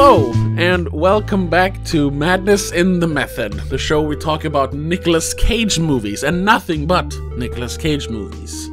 [0.00, 5.34] Hello, and welcome back to Madness in the Method, the show we talk about Nicolas
[5.34, 8.68] Cage movies and nothing but Nicolas Cage movies.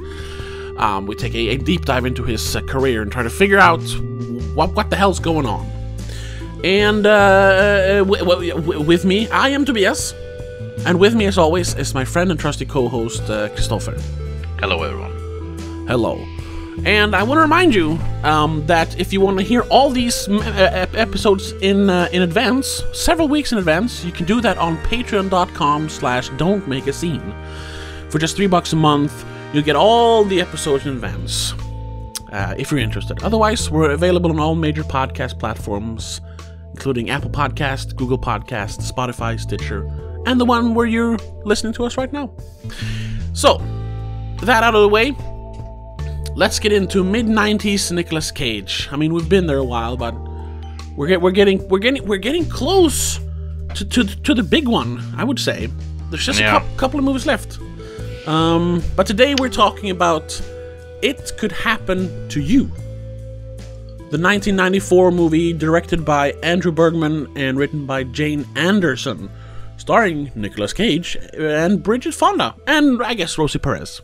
[0.78, 3.58] Um, we take a, a, deep dive into his uh, career and try to figure
[3.58, 3.82] out
[4.54, 5.66] what what the hell's going on.
[6.64, 10.14] And uh, w- w- with me, I am Tobias,
[10.86, 13.98] and with me, as always, is my friend and trusty co-host uh, Christopher.
[14.60, 15.88] Hello, everyone.
[15.88, 16.35] Hello.
[16.84, 20.28] And I want to remind you um, that if you want to hear all these
[20.28, 24.78] uh, episodes in uh, in advance, several weeks in advance, you can do that on
[24.84, 27.34] Patreon.com/slash Don't Make a Scene.
[28.10, 31.54] For just three bucks a month, you get all the episodes in advance.
[32.32, 33.24] Uh, if you're interested.
[33.24, 36.20] Otherwise, we're available on all major podcast platforms,
[36.72, 39.86] including Apple Podcast, Google Podcast, Spotify, Stitcher,
[40.26, 42.30] and the one where you're listening to us right now.
[43.34, 43.58] So,
[44.42, 45.16] that out of the way,
[46.36, 48.88] let's get into mid '90s Nicolas Cage.
[48.92, 50.14] I mean, we've been there a while, but
[50.96, 53.20] we're get, we're getting we're getting we're getting close
[53.76, 55.02] to, to to the big one.
[55.18, 55.70] I would say
[56.10, 56.58] there's just Yeah.
[56.58, 57.60] a cou- couple of movies left.
[58.28, 60.40] Um, but today we're talking about
[61.02, 62.66] "It Could Happen to You,"
[64.10, 69.30] the 1994 movie directed by Andrew Bergman and written by Jane Anderson,
[69.78, 74.02] starring Nicolas Cage and Bridget Fonda, and I guess Rosie Perez.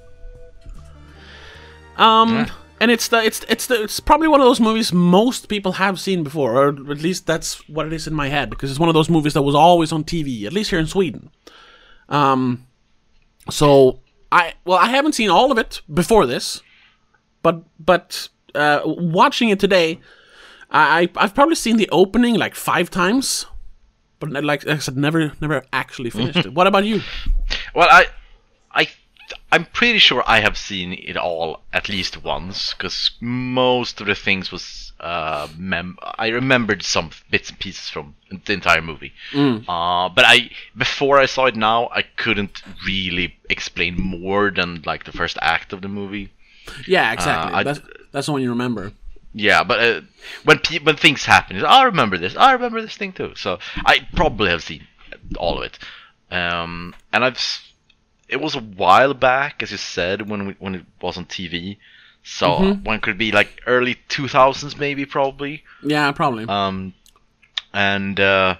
[1.97, 2.47] Um,
[2.81, 5.99] and it's the it's it's the it's probably one of those movies most people have
[5.99, 8.89] seen before, or at least that's what it is in my head because it's one
[8.89, 11.29] of those movies that was always on TV, at least here in Sweden.
[12.09, 12.65] Um,
[13.51, 13.99] so
[14.31, 16.63] I well I haven't seen all of it before this,
[17.43, 19.99] but but uh, watching it today,
[20.71, 23.45] I I've probably seen the opening like five times,
[24.19, 26.53] but like I said, never never actually finished it.
[26.53, 27.01] What about you?
[27.75, 28.07] Well, I,
[29.51, 34.15] I'm pretty sure I have seen it all at least once, because most of the
[34.15, 38.15] things was uh, mem- I remembered some bits and pieces from
[38.45, 39.13] the entire movie.
[39.67, 45.05] Uh, but I, before I saw it now, I couldn't really explain more than like
[45.05, 46.29] the first act of the movie.
[46.87, 47.53] Yeah, exactly.
[47.53, 47.81] I- that's
[48.11, 48.91] that's the one you remember.
[49.33, 50.01] Yeah, but uh,
[50.43, 52.35] when pe- when things happen, I remember this.
[52.35, 53.33] I remember this thing too.
[53.35, 54.85] So I probably have seen
[55.37, 55.79] all of it.
[56.29, 57.39] Um, and I've
[58.31, 61.77] it was a while back, as you said, when we, when it was on TV.
[62.23, 65.63] So one could be like early two thousands, maybe probably.
[65.83, 66.45] Yeah, probably.
[66.47, 66.93] Um,
[67.73, 68.55] and uh,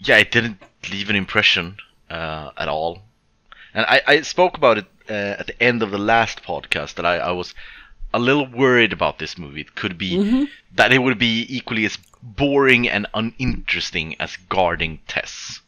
[0.00, 1.76] yeah, it didn't leave an impression
[2.10, 3.02] uh, at all.
[3.72, 7.06] And I, I spoke about it uh, at the end of the last podcast that
[7.06, 7.54] I, I was
[8.12, 9.60] a little worried about this movie.
[9.60, 15.60] It could be that it would be equally as boring and uninteresting as Guarding Tess.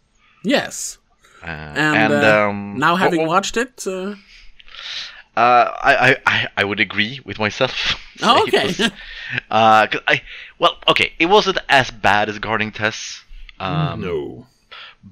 [0.42, 0.98] yes.
[1.42, 4.14] And, and uh, um, now having what- watched it, uh,
[5.36, 7.72] Uh, I, I, I, would agree with myself.
[8.22, 8.66] Oh, okay.
[8.66, 8.80] was-
[9.50, 10.22] uh, 'cause I,
[10.58, 13.22] well, okay, it wasn't as bad as Guarding Tess.
[13.60, 14.46] Um, no.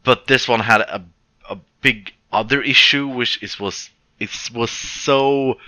[0.05, 1.05] but this one had a
[1.49, 5.59] a big other issue, which is was it was so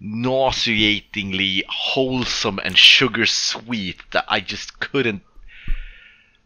[0.00, 5.22] nauseatingly wholesome and sugar sweet that I just couldn't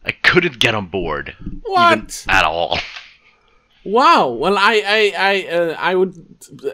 [0.05, 2.25] I couldn't get on board even What?
[2.29, 2.77] at all.
[3.83, 4.29] Wow.
[4.29, 6.13] Well, I I I uh, I would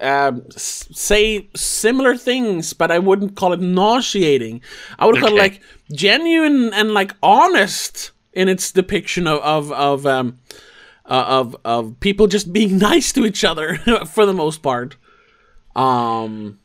[0.01, 4.61] um, s- say similar things, but I wouldn't call it nauseating.
[4.99, 10.05] I would call it like genuine and like honest in its depiction of of of
[10.05, 10.39] um
[11.05, 13.77] uh, of of people just being nice to each other
[14.13, 14.97] for the most part.
[15.75, 16.59] Um.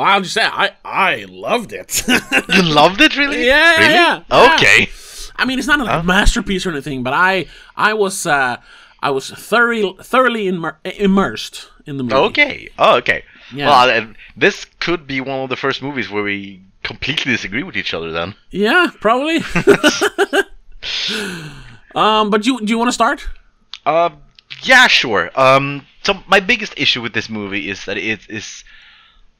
[0.00, 2.04] I'll just say I I loved it.
[2.54, 3.44] You loved it, really?
[3.44, 3.94] Yeah, really?
[3.94, 4.54] yeah, yeah.
[4.54, 4.88] Okay.
[5.34, 7.46] I mean, it's not a masterpiece or anything, but I
[7.76, 8.58] I was uh,
[9.00, 12.16] I was thoroughly thoroughly immer- immersed in the movie.
[12.16, 12.68] Okay.
[12.78, 13.22] Oh, okay.
[13.52, 13.68] Yeah.
[13.68, 17.76] Well, and this could be one of the first movies where we completely disagree with
[17.76, 18.10] each other.
[18.12, 18.34] Then.
[18.50, 19.36] Yeah, probably.
[21.94, 23.26] um, but you do you want to start?
[23.86, 24.10] Uh,
[24.62, 25.30] yeah, sure.
[25.34, 28.64] Um, so my biggest issue with this movie is that it is,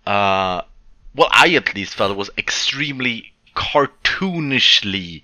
[0.07, 0.63] uh,
[1.15, 5.23] well, I at least felt it was extremely cartoonishly,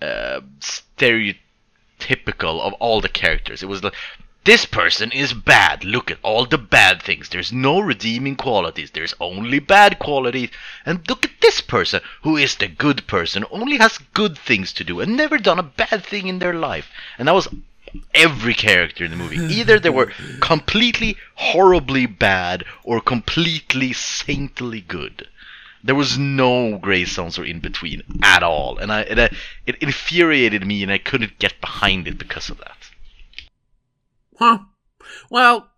[0.00, 1.36] uh, stereotypical
[2.10, 3.62] of all the characters.
[3.62, 3.94] It was like,
[4.44, 5.84] this person is bad.
[5.84, 7.28] Look at all the bad things.
[7.28, 8.90] There's no redeeming qualities.
[8.90, 10.50] There's only bad qualities.
[10.84, 14.84] And look at this person, who is the good person, only has good things to
[14.84, 16.90] do, and never done a bad thing in their life.
[17.18, 17.48] And that was
[18.14, 19.36] every character in the movie.
[19.54, 25.28] Either they were completely horribly bad or completely saintly good.
[25.84, 29.32] There was no gray zones or in between at all, and I it,
[29.66, 32.76] it infuriated me, and I couldn't get behind it because of that.
[34.38, 34.58] Huh?
[35.30, 35.68] Well,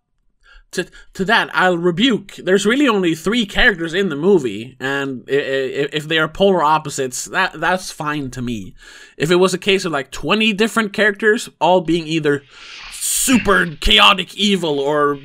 [0.71, 2.33] to to that, I'll rebuke.
[2.35, 6.63] There's really only three characters in the movie, and i- i- if they are polar
[6.63, 8.75] opposites, that that's fine to me.
[9.17, 12.43] If it was a case of like 20 different characters, all being either
[12.91, 15.19] super chaotic evil or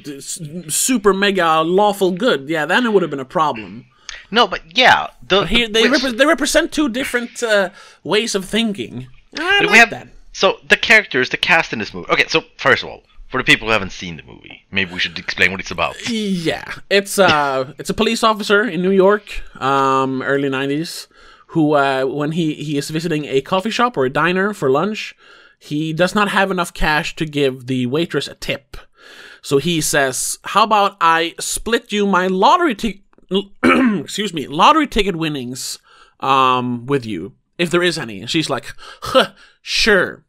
[0.69, 3.87] super mega lawful good, yeah, then it would have been a problem.
[4.31, 7.71] No, but yeah, the, Here they which- repre- they represent two different uh,
[8.05, 9.07] ways of thinking.
[9.39, 10.09] I like we have that.
[10.33, 12.11] so the characters, the cast in this movie.
[12.11, 14.99] Okay, so first of all, for the people who haven't seen the movie, maybe we
[14.99, 15.95] should explain what it's about.
[16.11, 21.07] Yeah, it's uh, it's a police officer in New York, um, early '90s,
[21.49, 25.15] who uh, when he he is visiting a coffee shop or a diner for lunch,
[25.61, 28.77] he does not have enough cash to give the waitress a tip,
[29.43, 33.03] so he says, "How about I split you my lottery ticket?
[34.03, 35.79] excuse me, lottery ticket winnings,
[36.21, 38.73] um, with you, if there is any." And she's like,
[39.03, 39.33] huh,
[39.63, 40.25] "Sure."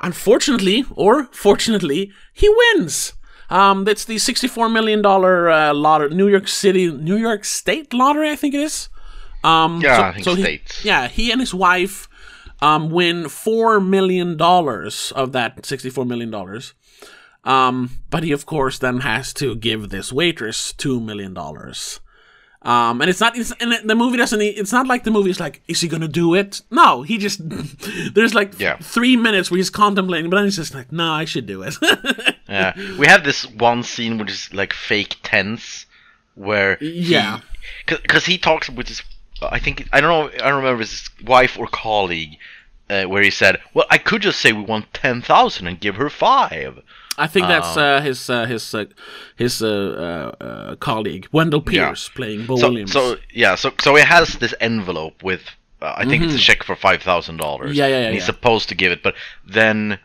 [0.00, 3.14] Unfortunately, or fortunately, he wins.
[3.50, 8.30] Um, that's the sixty-four million dollar uh, lottery, New York City, New York State lottery,
[8.30, 8.88] I think it is.
[9.42, 10.42] Um, Yeah, so- I think so he-
[10.84, 12.08] yeah, he and his wife
[12.60, 16.74] um, win four million dollars of that sixty-four million dollars.
[17.44, 22.00] Um, but he, of course, then has to give this waitress two million dollars.
[22.60, 25.62] Um, and it's not, it's, and the movie doesn't, it's not like the movie's like,
[25.68, 26.60] is he gonna do it?
[26.72, 27.40] No, he just,
[28.14, 28.76] there's like Yeah.
[28.78, 31.74] three minutes where he's contemplating, but then he's just like, no, I should do it.
[32.48, 35.84] Yeah, we have this one scene which is like fake tense,
[36.34, 37.40] where he- Yeah.
[37.86, 39.02] because he talks with his,
[39.42, 42.38] I think I don't know, I don't remember his wife or colleague,
[42.88, 45.96] uh, where he said, "Well, I could just say we want ten thousand and give
[45.96, 46.80] her five.
[47.18, 48.84] I think that's uh, his uh, his uh,
[49.36, 52.92] his uh, uh, colleague Wendell Pierce playing Bo So, Williams.
[52.92, 55.42] so yeah, so so he has this envelope with,
[55.82, 57.70] uh, I think it's a check for five thousand dollars.
[57.70, 57.78] Mm-hmm.
[57.78, 58.26] Yeah, yeah, yeah, And he's yeah.
[58.34, 59.14] supposed to give it, but
[59.46, 59.98] then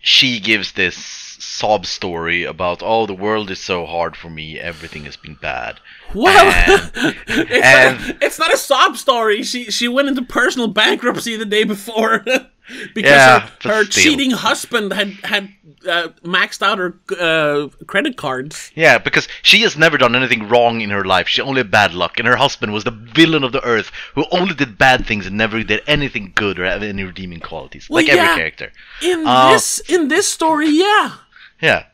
[0.00, 0.96] she gives this
[1.40, 5.80] sob story about, oh, the world is so hard for me, everything has been bad.
[6.14, 9.42] well, And- it's, and- not, it's not a sob story.
[9.42, 12.24] She she went into personal bankruptcy the day before
[12.94, 15.48] because Yeah, her, her cheating husband had had
[15.88, 18.70] uh, maxed out her uh, credit cards.
[18.74, 21.28] Yeah, because she has never done anything wrong in her life.
[21.28, 24.24] She only had bad luck, and her husband was the villain of the earth who
[24.30, 27.88] only did bad things and never did anything good or have any redeeming qualities.
[27.90, 28.34] Well, like every yeah.
[28.36, 28.72] character.
[29.02, 31.16] In Uh, this in this story, yeah.
[31.60, 31.84] Yeah.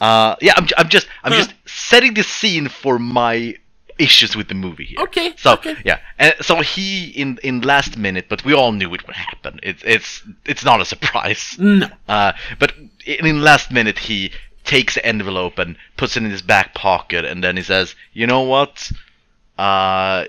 [0.00, 1.38] Uh, yeah, I'm, I'm just I'm Huh.
[1.38, 3.56] just setting the scene for my
[4.02, 4.98] issues with the movie here.
[5.00, 5.76] Okay, So okay.
[5.84, 9.60] yeah, and so he in in last minute, but we all knew it would happen.
[9.62, 11.56] It's it's it's not a surprise.
[11.58, 11.88] No.
[12.08, 12.70] Uh, but
[13.06, 14.30] in, in last minute, he
[14.64, 18.26] takes the envelope and puts it in his back pocket, and then he says, "You
[18.26, 18.90] know what?
[19.58, 20.24] Uh,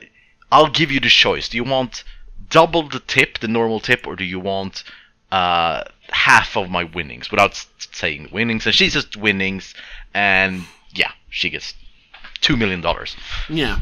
[0.51, 1.49] I'll give you the choice.
[1.49, 2.03] Do you want
[2.49, 4.83] double the tip, the normal tip, or do you want
[5.31, 9.73] uh, half of my winnings?" Without saying winnings, and she says winnings,
[10.13, 11.73] and yeah, she gets
[12.43, 13.15] two million dollars.
[13.49, 13.79] Yeah.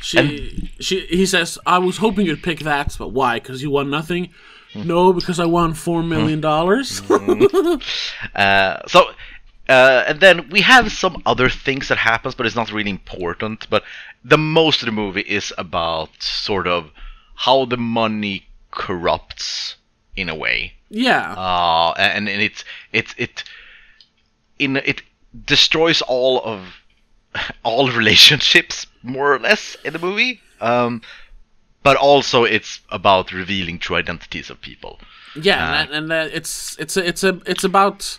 [0.00, 3.38] She, she, he says, I was hoping you'd pick that, but why?
[3.38, 4.30] Because you won nothing?
[4.74, 7.02] No, because I won four million dollars.
[8.34, 9.10] Uh, so,
[9.68, 13.68] uh, and then we have some other things that happens, but it's not really important.
[13.70, 13.84] But
[14.24, 16.90] the most of the movie is about sort of
[17.36, 19.76] how the money corrupts
[20.16, 20.72] in a way.
[20.90, 21.32] yeah.
[21.36, 23.44] Uh, and, and it's it's it
[24.58, 25.02] in it
[25.46, 26.81] destroys all of
[27.64, 30.40] all relationships more or less in the movie.
[30.60, 31.02] Um,
[31.82, 35.00] but also it's about revealing true identities of people.
[35.34, 38.18] Yeah, Uh, and, that, and that it's it's a, it's a it's about.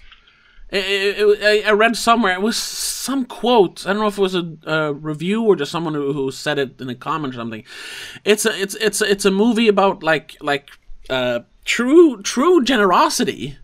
[0.71, 3.85] I, I, I read somewhere it was some quote.
[3.85, 6.57] I don't know if it was a, a review or just someone who, who said
[6.57, 7.63] it in a comment or something.
[8.25, 10.71] It's a it's it's it's a movie about like like
[11.11, 13.57] uh, true true generosity.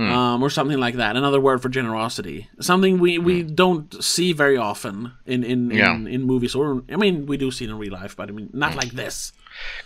[0.00, 1.16] Um, or something like that.
[1.16, 2.48] Another word for generosity.
[2.60, 5.94] Something we, we don't see very often in in, Yeah.
[5.94, 6.54] in in movies.
[6.54, 8.92] Or I mean, we do see it in real life, but I mean, not like
[8.92, 9.32] this.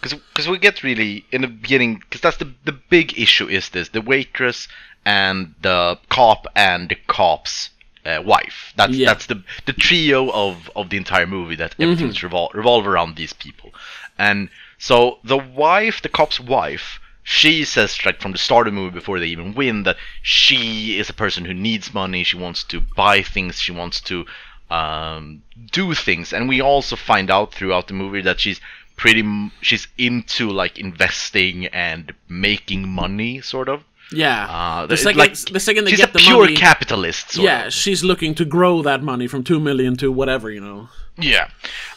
[0.00, 3.88] because we get really in the beginning because that's the the big issue is this
[3.90, 4.68] the waitress
[5.04, 7.70] and the cop and the cop's
[8.06, 9.08] uh, wife that's Yeah.
[9.10, 13.32] that's the the trio of of the entire movie that everything's revol- revolve around these
[13.32, 13.70] people
[14.18, 18.78] and so the wife the cop's wife she says like from the start of the
[18.80, 22.62] movie before they even win that she is a person who needs money she wants
[22.62, 24.24] to buy things she wants to
[24.70, 28.60] um, do things and we also find out throughout the movie that she's
[28.96, 34.46] pretty m- she's into like investing and making money sort of Yeah.
[34.48, 37.44] uh, the second like the second they she's get a the pure money, capitalist sort
[37.46, 37.72] yeah, of.
[37.72, 40.88] she's looking to grow that money from two million to whatever you know.
[41.18, 41.48] Yeah.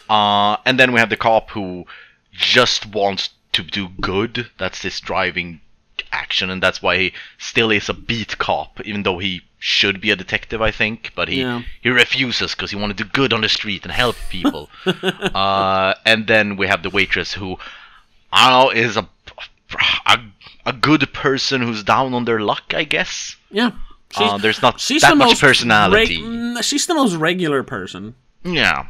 [0.10, 1.86] Uh, and then we have the cop who
[2.32, 4.50] just wants to do good.
[4.58, 5.62] That's his driving
[6.12, 10.12] action, and that's why he still is a beat cop, even though he should be
[10.12, 11.12] a detective, I think.
[11.16, 11.62] But he Yeah.
[11.82, 14.70] he refuses because he want to do good on the street and help people.
[14.86, 17.58] uh, and then we have the waitress who
[18.32, 19.08] I don't know is a
[20.06, 20.20] a,
[20.66, 23.36] a good person who's down on their luck, I guess.
[23.52, 23.72] Yeah.
[24.16, 26.24] Uh, there's not she's that the much personality.
[26.24, 28.16] reg- she's the most regular person.
[28.44, 28.88] Yeah.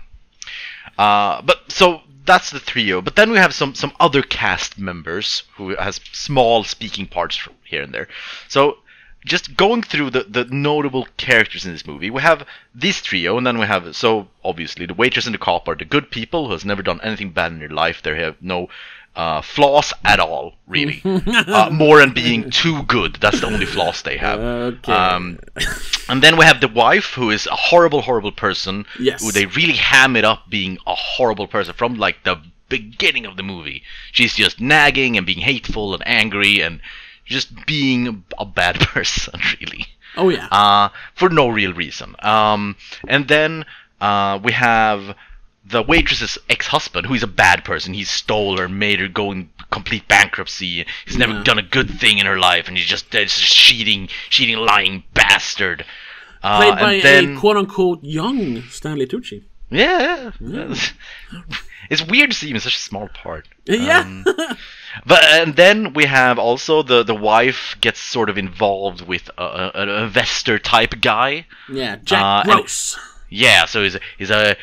[0.97, 3.01] Uh, but so that's the trio.
[3.01, 7.81] But then we have some some other cast members who has small speaking parts here
[7.81, 8.07] and there.
[8.47, 8.77] So
[9.25, 13.45] just going through the, the notable characters in this movie, we have this trio, and
[13.45, 16.53] then we have so obviously the waitress and the cop are the good people who
[16.53, 18.01] has never done anything bad in their life.
[18.01, 18.69] They have no
[19.17, 21.01] uh, flaws at all, really.
[21.25, 23.17] uh, more than being too good.
[23.19, 24.39] That's the only flaws they have.
[24.39, 24.91] Okay.
[24.93, 25.39] Um,
[26.07, 28.85] and then we have the wife, who is a horrible, horrible person.
[28.99, 29.23] Yes.
[29.23, 32.37] Who they really ham it up being a horrible person from like the
[32.69, 33.81] beginning of the movie.
[34.11, 36.79] She's just nagging and being hateful and angry and
[37.25, 39.87] just being a bad person, really.
[40.15, 40.47] Oh yeah.
[40.51, 42.15] Uh, for no real reason.
[42.19, 42.75] Um,
[43.07, 43.65] and then
[43.99, 45.15] uh, we have
[45.69, 47.93] the waitress's ex-husband, who is a bad person.
[47.93, 50.85] He stole her, made her go in complete bankruptcy.
[51.05, 51.43] He's never Yeah.
[51.43, 55.85] done a good thing in her life, and he's just a cheating, cheating, lying bastard.
[56.41, 59.43] Uh, Played by and then, a quote unquote young Stanley Tucci.
[59.69, 60.31] yeah,
[61.89, 63.47] it's weird to see him in such a small part.
[63.65, 63.99] Yeah.
[64.01, 64.25] Um,
[65.05, 69.43] But and then we have also the the wife gets sort of involved with a,
[69.43, 71.45] a, an investor type guy.
[71.71, 71.97] yeah.
[71.97, 72.97] Jack uh, and- Gross.
[73.29, 74.55] Yeah, so he's a, he's a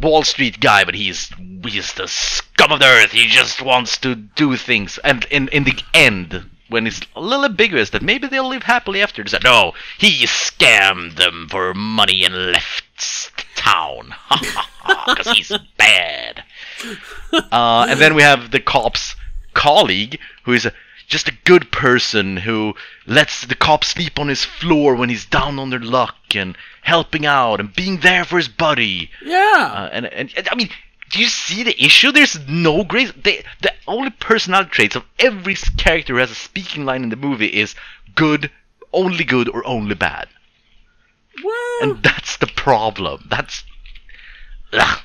[0.00, 1.30] Wall Street guy, but he's
[1.64, 3.12] he's the scum of the earth.
[3.12, 7.44] He just wants to do things, and in in the end, when it's a little
[7.44, 12.52] ambiguous that maybe they'll live happily after, say, no, he scammed them for money and
[12.52, 14.14] left town
[15.06, 16.44] because he's bad.
[17.52, 19.14] Uh, and then we have the cop's
[19.52, 20.72] colleague, who is a,
[21.08, 22.74] just a good person who
[23.06, 27.26] lets the cop sleep on his floor when he's down on their luck and helping
[27.26, 29.10] out and being there for his buddy.
[29.24, 29.72] Yeah.
[29.74, 30.68] Uh, and, and and I mean,
[31.10, 32.12] do you see the issue?
[32.12, 33.12] There's no grace.
[33.16, 37.16] They, the only personality traits of every character who has a speaking line in the
[37.16, 37.74] movie is
[38.14, 38.50] good,
[38.92, 40.28] only good, or only bad.
[41.42, 43.26] well, And that's the problem.
[43.30, 43.64] That's.
[44.74, 45.00] Ugh.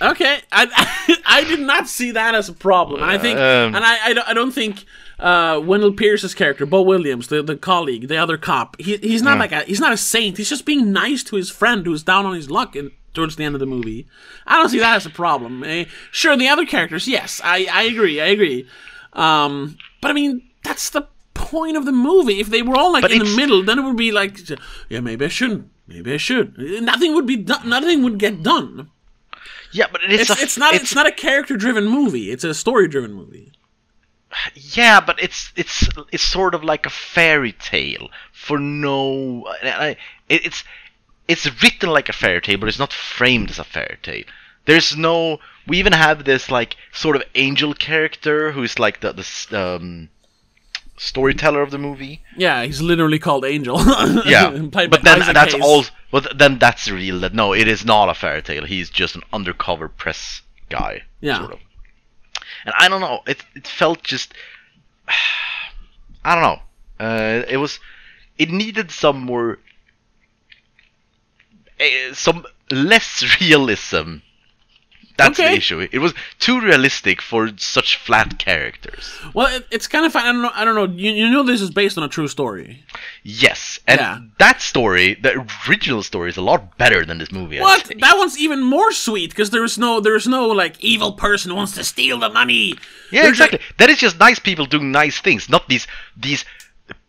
[0.00, 4.06] Okay, I, I did not see that as a problem, I think, Um, and I,
[4.06, 4.84] I, don't, I don't think
[5.18, 9.38] uh, Wendell Pierce's character, Bo Williams, the, the colleague, the other cop, he, he's not
[9.38, 10.36] like a he's not a saint.
[10.36, 13.44] He's just being nice to his friend who's down on his luck in, towards the
[13.44, 14.06] end of the movie.
[14.46, 15.64] I don't see that as a problem.
[15.64, 18.68] Eh, sure, the other characters, yes, I, I agree, I agree.
[19.12, 22.40] Um, but I mean, that's the point of the movie.
[22.40, 24.38] If they were all like But in the middle, then it would be like,
[24.88, 26.56] yeah, maybe I shouldn't, maybe I should.
[26.58, 27.68] Nothing would be done.
[27.68, 28.90] Nothing would get done.
[29.72, 32.30] Yeah, but it's It's, a, it's not it's, not a character driven movie.
[32.30, 33.52] It's a story driven movie.
[34.54, 39.46] Yeah, but it's it's it's sort of like a fairy tale for no.
[39.62, 39.96] I,
[40.28, 40.64] it, it's
[41.26, 44.24] it's written like a fairy tale, but it's not framed as a fairy tale.
[44.66, 45.40] There's no.
[45.66, 50.08] We even have this like sort of angel character who's like the the um,
[50.98, 52.22] storyteller of the movie.
[52.36, 53.78] Yeah, he's literally called Angel.
[54.26, 55.62] Yeah, but then Isaac that's Hayes.
[55.62, 55.84] all.
[56.12, 57.20] Well, then that's real.
[57.20, 58.64] That no, it is not a fairy tale.
[58.64, 61.02] He's just an undercover press guy.
[61.20, 61.38] Yeah.
[61.40, 61.60] Sort of.
[62.64, 63.22] And I don't know.
[63.26, 64.34] It it felt just.
[66.24, 66.62] I don't know.
[67.04, 67.80] Uh, it was.
[68.38, 69.58] It needed some more.
[71.80, 74.18] Uh, some less realism.
[75.18, 75.50] That's Okay.
[75.50, 75.86] the issue.
[75.92, 79.12] It was too realistic for such flat characters.
[79.34, 80.24] Well, it, it's kind of fun.
[80.24, 80.50] I don't know.
[80.54, 80.86] I don't know.
[80.86, 82.84] You, you know this is based on a true story.
[83.24, 84.20] Yes, and Yeah.
[84.38, 87.58] that story, the original story, is a lot better than this movie.
[87.60, 87.90] What?
[88.00, 91.54] That one's even more sweet because there is no there is no like evil person
[91.54, 92.74] wants to steal the money.
[93.10, 93.58] Yeah, There's exactly.
[93.58, 96.44] like- that is just nice people doing nice things, not these these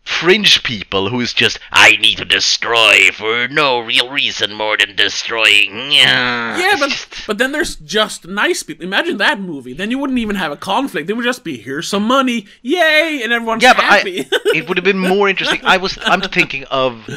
[0.04, 4.96] fringe people who is just I need to destroy for no real reason more than
[4.96, 5.92] destroying.
[5.92, 8.84] Yeah, yeah, but just- but then there's just nice people.
[8.84, 9.72] Imagine that movie.
[9.72, 11.08] Then you wouldn't even have a conflict.
[11.08, 13.84] It would just be here's some money, yay, and everyone's yeah, but.
[13.84, 15.60] I, it would have been more interesting.
[15.64, 17.08] I was I'm thinking of.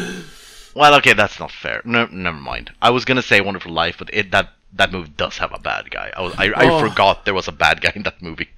[0.75, 1.81] Well, okay, that's not fair.
[1.85, 2.71] No, never mind.
[2.81, 5.91] I was gonna say Wonderful Life, but it that that movie does have a bad
[5.91, 6.11] guy.
[6.17, 6.79] I was I, I Oh.
[6.89, 8.49] forgot there was a bad guy in that movie.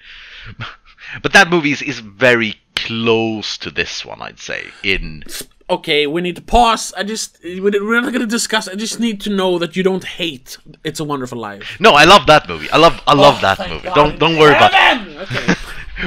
[1.21, 4.67] but that movie is, is very close to this one, I'd say.
[4.83, 5.23] In
[5.69, 6.93] okay, we need to pause.
[6.95, 8.67] I just we- we're not gonna discuss.
[8.67, 11.77] I just need to know that you don't hate It's a Wonderful Life.
[11.79, 12.69] no, I love that movie.
[12.71, 13.85] I love I oh, love that Oh, Thank movie.
[13.87, 14.73] God Don't don't worry about.
[14.73, 15.17] heaven!
[15.17, 15.55] Okay.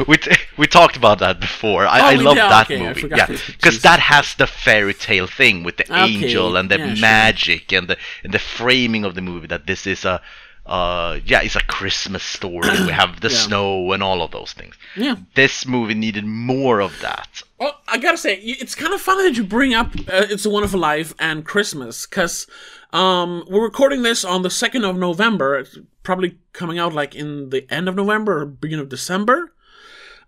[0.07, 1.87] we t- we talked about that before.
[1.87, 2.51] I, Oh, I love did?
[2.55, 3.09] that Okay, movie.
[3.17, 6.93] Yeah, because that has the fairy tale thing with the Okay, angel and the yeah,
[6.95, 7.01] sure.
[7.01, 10.21] magic and the and the framing of the movie that this is a
[10.69, 12.69] uh, yeah, it's a Christmas story.
[12.87, 13.37] we have the Yeah.
[13.39, 14.75] snow and all of those things.
[14.97, 15.17] Yeah.
[15.35, 17.43] This movie needed more of that.
[17.59, 20.51] Well, I gotta say, it's kind of funny that you bring up uh, "It's a
[20.51, 22.47] Wonderful Life" and Christmas, because
[22.93, 25.57] um, we're recording this on the second of November.
[25.57, 29.53] It's probably coming out like in the end of November or beginning of December.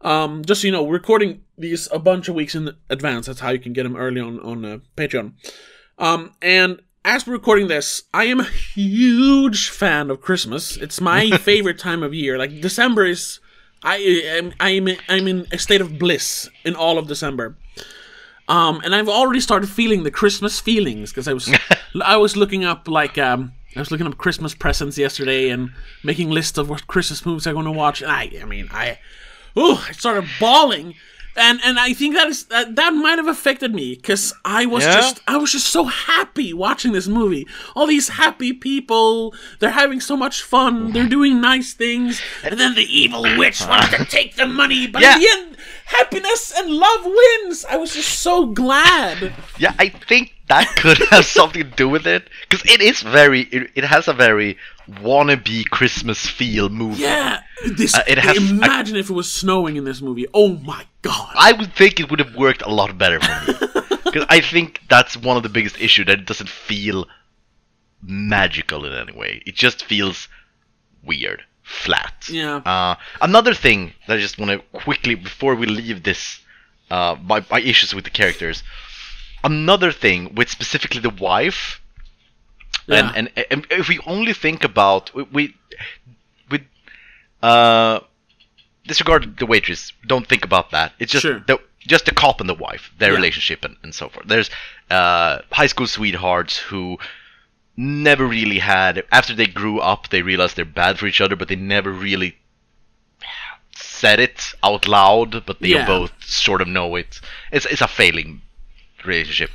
[0.03, 3.27] Um, just so you know, we're recording these a bunch of weeks in advance.
[3.27, 5.33] That's how you can get them early on on uh, Patreon.
[5.99, 10.77] Um, and as we're recording this, I am a huge fan of Christmas.
[10.77, 12.39] It's my favorite time of year.
[12.39, 13.41] Like December is,
[13.83, 17.57] I am I'm in, I'm in a state of bliss in all of December.
[18.49, 21.51] Um, and I've already started feeling the Christmas feelings because I was
[22.05, 25.71] I was looking up like um I was looking up Christmas presents yesterday and
[26.05, 28.03] making lists of what Christmas movies I'm going to watch.
[28.03, 28.99] And I I mean I,
[29.57, 30.95] oh I started bawling.
[31.37, 34.85] And, and I think that is that, that might have affected me because I was
[34.85, 34.95] Yeah?
[34.95, 37.47] just I was just so happy watching this movie.
[37.77, 42.75] All these happy people, they're having so much fun, they're doing nice things, and then
[42.75, 45.15] the evil witch wanted to take the money, but Yeah.
[45.15, 45.50] in the end,
[45.87, 47.65] happiness and love wins.
[47.65, 49.33] I was just so glad.
[49.59, 53.43] Yeah, I think that could have something to do with it because it is very.
[53.43, 54.57] It, it has a very
[54.89, 57.03] wannabe Christmas feel movie.
[57.03, 57.43] Yeah,
[57.77, 57.95] this.
[57.95, 60.27] Uh, it has- imagine if it was snowing in this movie.
[60.35, 61.33] Oh my god.
[61.39, 63.59] I would think it would have worked a lot better for me
[64.05, 67.07] because I think that's one of the biggest issue that it doesn't feel
[68.03, 69.43] magical in any way.
[69.47, 70.29] It just feels
[71.05, 72.29] weird, flat.
[72.29, 72.57] Yeah.
[72.73, 76.41] Uh, another thing that I just want to quickly before we leave this,
[76.91, 78.63] uh, my, my issues with the characters.
[79.43, 81.81] Another thing with specifically the wife,
[82.87, 83.13] Yeah.
[83.15, 85.23] and, and and if we only think about we
[86.51, 86.63] we,
[87.43, 88.01] uh
[88.87, 89.93] disregard the waitress.
[90.07, 90.93] Don't think about that.
[90.99, 91.41] It's just Sure.
[91.47, 93.17] the just the cop and the wife, their Yeah.
[93.17, 94.27] relationship and, and so forth.
[94.29, 94.51] There's
[94.91, 96.99] uh high school sweethearts who
[97.81, 101.49] never really had after they grew up they realized they're bad for each other but
[101.49, 102.37] they never really
[103.75, 105.87] said it out loud but they Yeah.
[105.87, 107.21] both sort of know it
[107.53, 108.43] it's it's a failing
[109.05, 109.51] relationship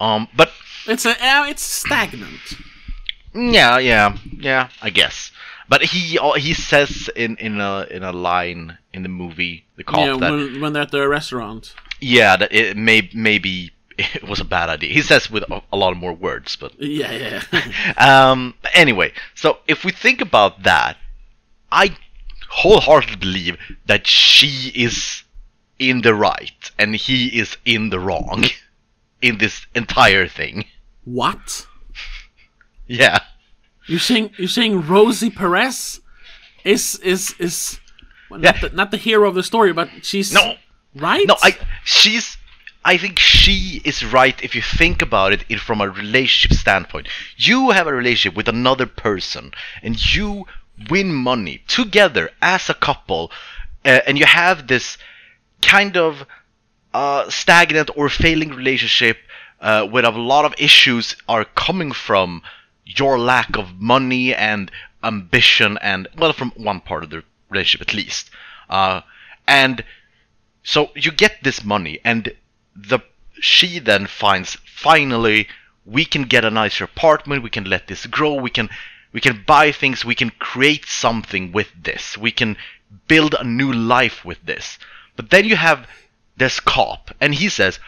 [0.00, 0.50] um but
[0.88, 1.10] It's a.
[1.10, 2.40] Uh, it's stagnant.
[3.34, 4.68] yeah, yeah, yeah.
[4.80, 5.32] I guess.
[5.68, 9.82] But he uh, he says in in a in a line in the movie, the
[9.82, 11.74] cop yeah, that when when they're at the restaurant.
[12.00, 13.72] yeah that it may maybe
[14.14, 14.92] it was a bad idea.
[14.92, 17.92] He says with a, a lot more words, but Yeah, yeah.
[18.30, 18.54] um.
[18.74, 20.96] Anyway, so if we think about that,
[21.72, 21.96] I
[22.48, 23.56] wholeheartedly believe
[23.86, 25.22] that she is
[25.78, 28.44] in the right and he is in the wrong
[29.22, 30.64] in this entire thing.
[31.04, 31.66] what?
[32.86, 33.20] Yeah.
[33.86, 36.00] You're saying you're saying Rosie Perez
[36.64, 37.78] is is is
[38.30, 38.68] well, not, Yeah.
[38.68, 40.54] the, not the hero of the story, but she's No,
[40.94, 41.26] right.
[41.26, 42.35] No, I she's
[42.86, 47.08] I think she is right if you think about it from a relationship standpoint.
[47.36, 50.46] You have a relationship with another person and you
[50.88, 53.32] win money together as a couple
[53.84, 54.98] uh, and you have this
[55.60, 56.26] kind of
[56.94, 59.18] uh, stagnant or failing relationship
[59.60, 62.40] uh, where a lot of issues are coming from
[62.84, 64.70] your lack of money and
[65.02, 68.30] ambition and well from one part of the relationship at least
[68.70, 69.00] uh,
[69.48, 69.82] and
[70.62, 72.32] so you get this money and
[72.76, 73.00] the
[73.40, 75.48] she then finds finally
[75.84, 78.68] we can get a nicer apartment we can let this grow we can
[79.12, 82.56] we can buy things we can create something with this we can
[83.08, 84.78] build a new life with this.
[85.16, 85.88] But then you have
[86.36, 87.78] this cop and he says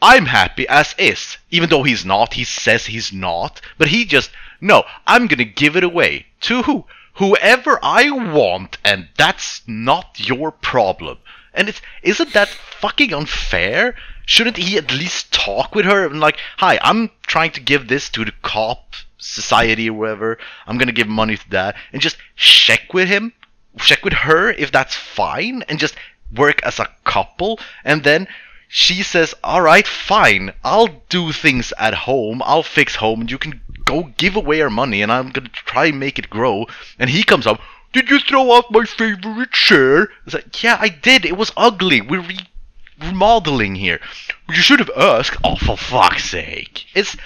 [0.00, 4.30] i'm happy as is even though he's not he says he's not but he just
[4.60, 6.86] no i'm gonna give it away to who?
[7.14, 11.18] Whoever i want and that's not your problem.
[11.52, 13.96] And it's isn't that fucking unfair?
[14.26, 18.10] Shouldn't he at least talk with her and like, hi, I'm trying to give this
[18.10, 20.38] to the cop society or whatever.
[20.66, 23.32] I'm gonna give money to that and just check with him,
[23.78, 25.94] check with her if that's fine, and just
[26.34, 27.60] work as a couple.
[27.84, 28.26] And then
[28.68, 32.42] she says, all right, fine, I'll do things at home.
[32.44, 35.86] I'll fix home, and you can go give away our money, and I'm gonna try
[35.86, 36.66] and make it grow.
[36.98, 37.60] And he comes up.
[37.92, 40.08] Did you throw out my favorite chair?
[40.26, 41.24] It's like, yeah, I did.
[41.24, 42.00] It was ugly.
[42.00, 42.48] We're re-
[43.00, 44.00] remodeling here.
[44.48, 45.36] You should have asked.
[45.44, 46.86] Oh, for fuck's sake.
[46.94, 47.16] It's.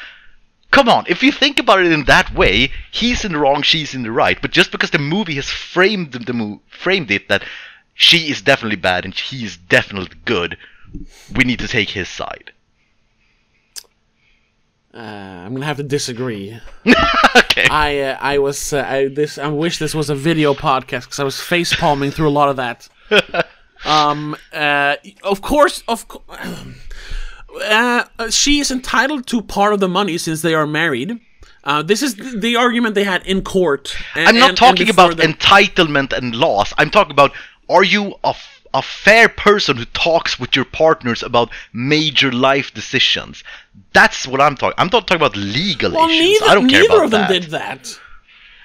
[0.71, 3.93] Come on, if you think about it in that way, he's in the wrong, she's
[3.93, 4.41] in the right.
[4.41, 7.43] But just because the movie has framed the mo- framed it that
[7.95, 10.57] she is definitely bad and he is definitely good,
[11.35, 12.53] we need to take his side.
[14.93, 16.59] Uh, I'm gonna have to disagree.
[17.37, 17.67] okay.
[17.69, 21.21] I uh, I was uh, I this I wish this was a video podcast because
[21.21, 22.89] I was face palming through a lot of that.
[23.85, 24.37] um.
[24.53, 24.97] Uh.
[25.23, 25.83] Of course.
[25.89, 26.25] Of course.
[27.69, 31.19] Uh, she is entitled to part of the money since they are married.
[31.65, 33.97] Uh, this is the argument they had in court.
[34.15, 36.73] and- I'm not and- and talking before about the- entitlement and loss.
[36.79, 37.33] I'm talking about
[37.69, 42.73] are you a, f- a fair person who talks with your partners about major life
[42.73, 43.43] decisions?
[43.95, 44.75] That's what I'm talking.
[44.79, 46.21] I'm not talking about legal Well, issues.
[46.41, 47.41] neither, I don't care neither about of them that.
[47.41, 48.01] did that.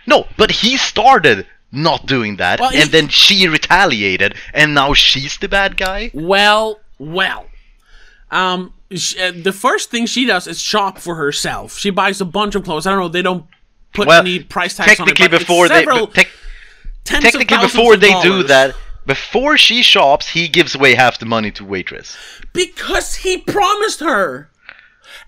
[0.06, 4.94] No, but he started not doing that, Well, and he- then she retaliated, and now
[4.94, 6.12] she's the bad guy.
[6.14, 7.46] Well, well.
[8.32, 11.78] Um, sh- uh, the first thing she does is shop for herself.
[11.78, 12.88] She buys a bunch of clothes.
[12.88, 13.08] I don't know.
[13.08, 13.46] They don't
[13.94, 15.16] put Well, any price tags on it.
[15.16, 16.30] technically, but it's before they several tec-
[17.04, 21.26] tens of technically before they do that, before she shops, he gives away half the
[21.26, 22.18] money to waitress.
[22.52, 24.50] because he promised her,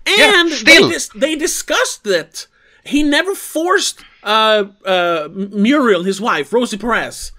[0.06, 0.88] Yeah, and still.
[0.88, 2.46] they dis- they discussed it.
[2.84, 7.32] He never forced uh, uh, Muriel, his wife, Rosie Perez,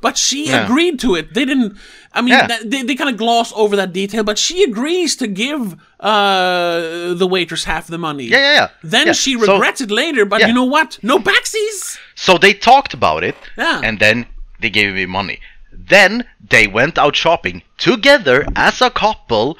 [0.00, 0.64] but she Yeah.
[0.64, 1.34] agreed to it.
[1.34, 1.76] They didn't.
[2.12, 2.46] I mean, Yeah.
[2.48, 7.14] that, they, they kind of gloss over that detail, but she agrees to give uh,
[7.14, 8.24] the waitress half the money.
[8.24, 8.68] Yeah, yeah, yeah.
[8.82, 10.98] Then Yeah, she so- regrets it later, but you know what?
[11.02, 11.98] No backsies.
[12.14, 13.80] So they talked about it, Yeah.
[13.84, 14.26] and then
[14.60, 15.38] they gave me money.
[15.72, 19.56] Then they went out shopping together as a couple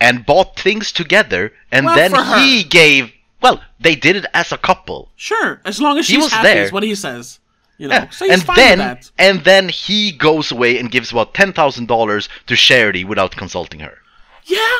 [0.00, 3.12] and bought things together, and Well, then he gave.
[3.42, 5.10] Well, they did it as a couple.
[5.16, 6.64] Sure, as long as He she's was happy, there.
[6.64, 7.38] is what he says.
[7.78, 8.10] You know, Yeah.
[8.10, 9.10] so he's and fine then with that.
[9.18, 13.80] and then he goes away and gives about ten thousand dollars to charity without consulting
[13.80, 13.98] her.
[14.44, 14.76] Yeah,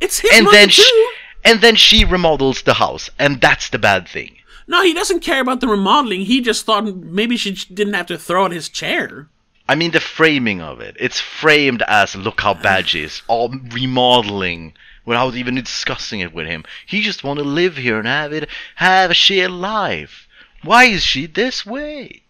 [0.00, 0.82] it's his And money then too.
[0.82, 1.08] she,
[1.44, 4.36] and then she remodels the house, and that's the bad thing.
[4.66, 6.22] No, he doesn't care about the remodeling.
[6.22, 9.28] He just thought maybe she didn't have to throw out his chair.
[9.68, 10.96] I mean the framing of it.
[10.98, 14.74] It's framed as look how bad she is, all remodeling
[15.10, 16.62] without even discussing it with him.
[16.86, 20.28] He just want to live here and have it have a shared life.
[20.62, 22.22] Why is she this way?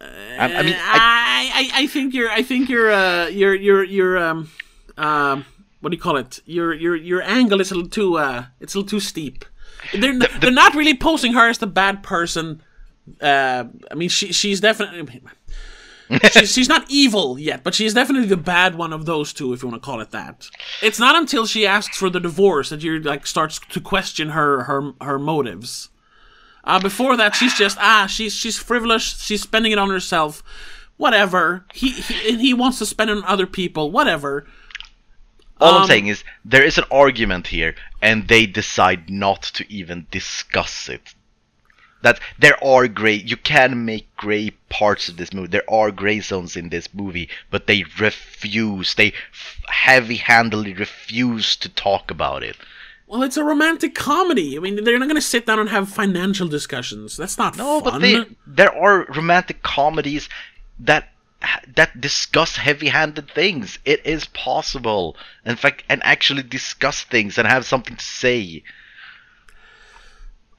[0.00, 4.16] I, I mean, I, I, I, think you're, I think you're, uh, you're, you're, you're,
[4.16, 4.50] um,
[4.96, 5.44] um,
[5.80, 6.38] what do you call it?
[6.46, 9.44] Your, your, your angle is a little too, uh, it's a little too steep.
[9.92, 12.62] They're, n- they're not really posing her as the bad person.
[13.20, 15.20] Uh, I mean, she, she's definitely.
[16.32, 19.62] she's, she's not evil yet, but she's definitely the bad one of those two, if
[19.62, 20.48] you want to call it that.
[20.82, 24.64] It's not until she asks for the divorce that you like starts to question her
[24.64, 25.90] her her motives.
[26.64, 29.22] Uh, before that, she's just ah, she's she's frivolous.
[29.22, 30.42] She's spending it on herself.
[30.96, 31.64] Whatever.
[31.74, 33.90] He he, and he wants to spend it on other people.
[33.90, 34.46] Whatever.
[35.60, 39.70] all I'm um, saying is there is an argument here, and they decide not to
[39.72, 41.14] even discuss it.
[42.02, 45.48] That there are gray, you can make gray parts of this movie.
[45.48, 48.94] There are gray zones in this movie, but they refuse.
[48.94, 49.12] They
[49.66, 52.56] heavy-handedly refuse to talk about it.
[53.08, 54.56] Well, it's a romantic comedy.
[54.56, 57.16] I mean, they're not going to sit down and have financial discussions.
[57.16, 57.92] That's not No, fun.
[57.94, 60.28] but they, there are romantic comedies
[60.78, 61.08] that
[61.76, 63.78] that discuss heavy-handed things.
[63.84, 68.62] It is possible, in fact, and actually discuss things and have something to say.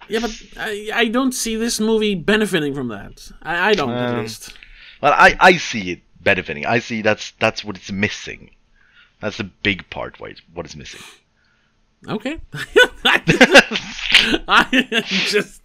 [0.10, 3.32] Yeah, but I, I don't see this movie benefiting from that.
[3.42, 4.54] I, I don't, at Um, least.
[5.02, 6.66] Well, I, I see it benefiting.
[6.66, 8.52] I see that's that's what it's missing.
[9.22, 10.20] That's the big part.
[10.20, 11.02] What what is missing?
[12.08, 12.40] Okay.
[14.48, 15.62] I just,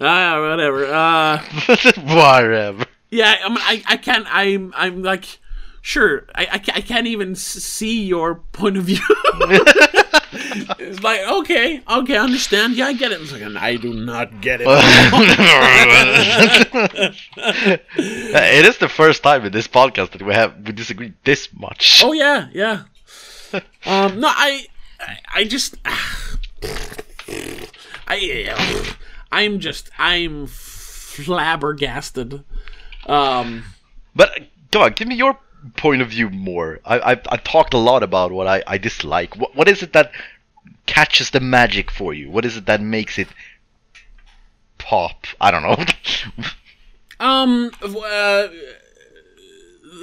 [0.00, 0.86] ah, whatever.
[0.86, 1.38] Uh,
[2.14, 2.84] Whatever.
[3.10, 5.38] yeah, I mean, I, I can't, I'm, I'm like,
[5.82, 9.00] sure, I, I, I can't even see your point of view.
[10.78, 12.74] It's like, okay, okay, I understand.
[12.74, 13.20] Yeah, I get it.
[13.20, 14.68] It's like, I do not get it.
[17.96, 22.02] it is the first time in this podcast that we have we disagree this much.
[22.04, 22.82] Oh yeah, yeah.
[23.86, 24.66] Um, no, I,
[25.00, 25.76] I, I just,
[28.06, 28.84] I,
[29.32, 32.44] I'm just, I'm flabbergasted.
[33.06, 33.64] Um,
[34.14, 35.38] But come on, give me your
[35.76, 36.80] point of view more.
[36.84, 39.36] I I, I talked a lot about what I, I dislike.
[39.36, 40.12] What what is it that
[40.88, 42.30] catches the magic for you?
[42.30, 43.28] What is it that makes it
[44.78, 45.26] pop?
[45.40, 45.84] I don't know.
[47.20, 48.48] um, uh,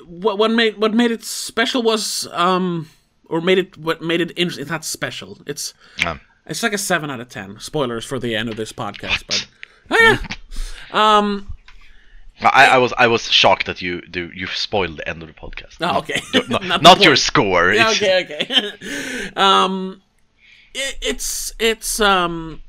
[0.07, 2.87] what what made what made it special was um,
[3.25, 4.61] or made it what made it interesting.
[4.61, 5.39] It's not special.
[5.45, 5.73] It's
[6.05, 7.59] Um, it's like a seven out of ten.
[7.59, 9.47] Spoilers for the end of this podcast, but
[9.91, 11.17] oh yeah.
[11.19, 11.51] Um.
[12.41, 15.33] I, I was I was shocked that you do you spoiled the end of the
[15.33, 15.77] podcast.
[15.79, 16.21] Oh, okay.
[16.49, 17.71] Not, Not not, your score.
[17.71, 19.31] Yeah, okay, okay.
[19.37, 20.01] um,
[20.75, 22.61] it, it's it's um,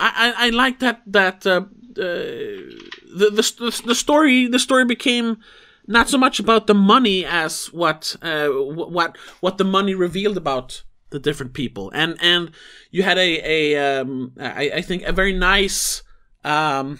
[0.00, 1.64] I I, I like that that uh, uh,
[1.96, 5.38] the, the the story the story became
[5.86, 10.36] not so much about the money as what uh wh- what what the money revealed
[10.36, 11.90] about the different people.
[11.94, 12.50] And and
[12.90, 16.02] you had a a um I, I think a very nice
[16.44, 16.98] um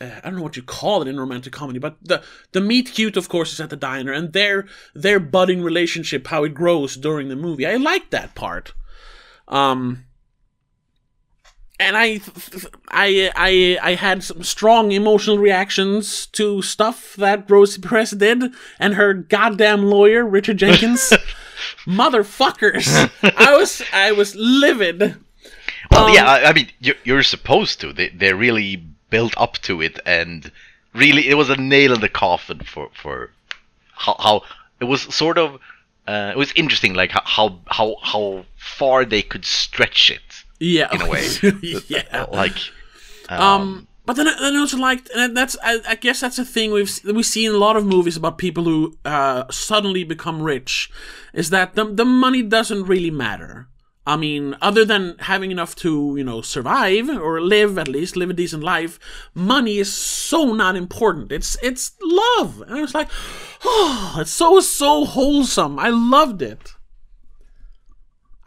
[0.00, 2.92] uh, I don't know what you call it in romantic comedy, but the the meet
[2.92, 6.96] cute, of course, is at the diner, and their their budding relationship, how it grows
[6.96, 7.66] during the movie.
[7.66, 8.72] I like that part.
[9.48, 10.04] Um,
[11.78, 12.20] and I,
[12.88, 18.44] I, I, I had some strong emotional reactions to stuff that Rosie Perez did,
[18.78, 21.12] and her goddamn lawyer Richard Jenkins,
[21.86, 23.10] motherfuckers.
[23.36, 25.16] I was, I was livid.
[25.90, 27.92] Well, Um, yeah, I, I mean, you're, you're supposed to.
[27.92, 30.50] They they really built up to it, and
[30.94, 33.30] really, it was a nail in the coffin for for
[33.94, 34.42] how, how
[34.80, 35.58] it was sort of.
[36.08, 41.02] Uh, it was interesting, like how, how how far they could stretch it Yeah, in
[41.02, 41.26] a way.
[41.88, 42.26] yeah.
[42.30, 42.56] like,
[43.28, 46.44] Um, but then, I- then I also liked, and that's I, I guess that's a
[46.44, 50.42] thing we've we see in a lot of movies about people who uh, suddenly become
[50.42, 50.90] rich,
[51.34, 53.66] is that the the money doesn't really matter.
[54.06, 58.30] I mean, other than having enough to you know survive or live at least live
[58.30, 59.00] a decent life,
[59.34, 61.32] money is so not important.
[61.32, 63.08] It's it's love, and I was like,
[63.64, 65.78] oh, it's so so wholesome.
[65.78, 66.76] I loved it.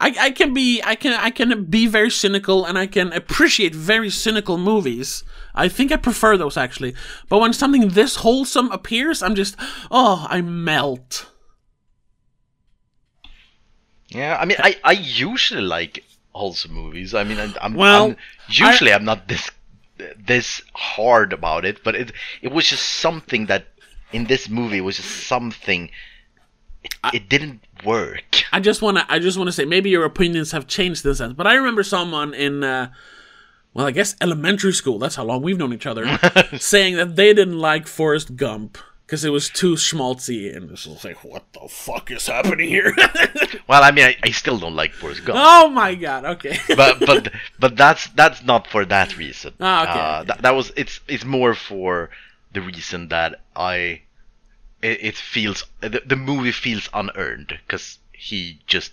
[0.00, 3.74] I, I can be I can I can be very cynical and I can appreciate
[3.74, 5.24] very cynical movies.
[5.54, 6.94] I think I prefer those actually.
[7.28, 9.56] But when something this wholesome appears, I'm just
[9.90, 11.30] oh I melt.
[14.10, 17.14] Yeah, I mean, I I usually like wholesome movies.
[17.14, 18.16] I mean, I, I'm Well, I'm,
[18.48, 19.50] usually I'm not this
[20.18, 23.66] this hard about it, but it it was just something that
[24.12, 25.90] in this movie was just something.
[26.82, 28.42] It, it didn't work.
[28.52, 31.34] I just wanna I just wanna say maybe your opinions have changed in a sense,
[31.34, 32.90] but I remember someone in uh,
[33.74, 34.98] well I guess elementary school.
[34.98, 36.18] That's how long we've known each other,
[36.58, 38.78] saying that they didn't like Forrest Gump.
[39.10, 42.94] Because it was too schmaltzy, and this was like, what the fuck is happening here?
[43.66, 45.38] Well, I mean, I, I still don't like Forrest Gump.
[45.40, 46.24] oh my god!
[46.24, 46.56] Okay.
[46.76, 49.54] but but but that's that's not for that reason.
[49.60, 50.22] Ah, okay, Uh.
[50.24, 52.10] That, that was it's it's more for
[52.52, 54.02] the reason that I
[54.82, 58.92] it, it feels the, the movie feels unearned because he just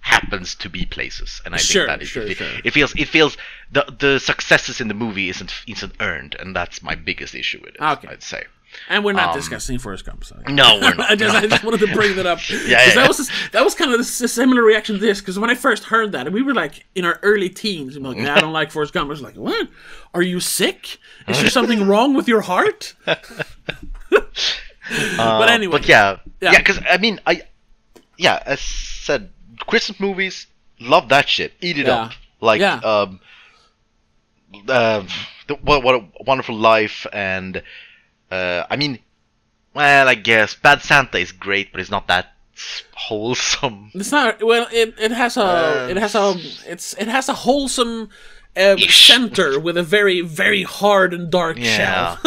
[0.00, 2.48] happens to be places, and I Sure, think that is sure, it, sure.
[2.64, 3.36] it feels it feels
[3.72, 7.74] the the successes in the movie isn't isn't earned, and that's my biggest issue with
[7.76, 7.80] it.
[7.80, 8.08] Okay.
[8.08, 8.44] I'd say.
[8.88, 10.24] And we're not Um, discussing Forrest Gump.
[10.24, 10.40] So.
[10.48, 11.10] No, we're not.
[11.10, 12.38] I just, I just wanted to bring that up.
[12.50, 12.94] yeah, yeah.
[12.94, 15.20] That was that was kind of a similar reaction to this.
[15.20, 17.96] Because when I first heard that, and we were like in our early teens.
[17.96, 19.06] I'm like, nah, I don't like Forrest Gump.
[19.06, 19.68] I was like, what?
[20.12, 20.98] Are you sick?
[21.28, 22.94] Is there something wrong with your heart?
[23.04, 23.24] but
[25.48, 26.52] anyway, But yeah, Yeah.
[26.52, 27.42] yeah, because I mean, I,
[28.16, 29.30] yeah, as said,
[29.66, 30.46] Christmas movies,
[30.80, 31.94] love that shit, eat it Yeah.
[32.04, 32.76] up, like, Yeah.
[32.84, 33.20] um,
[34.68, 35.02] uh,
[35.46, 37.62] the, what what a wonderful life, and
[38.30, 38.98] uh, I mean,
[39.74, 42.32] well, I guess Bad Santa is great, but it's not that
[42.94, 43.90] wholesome.
[43.94, 44.66] It's not well.
[44.72, 46.34] It, it has a Uh, it has a
[46.66, 48.08] it's it has a wholesome
[48.56, 52.18] uh, center with a very very hard and dark Yeah, shell.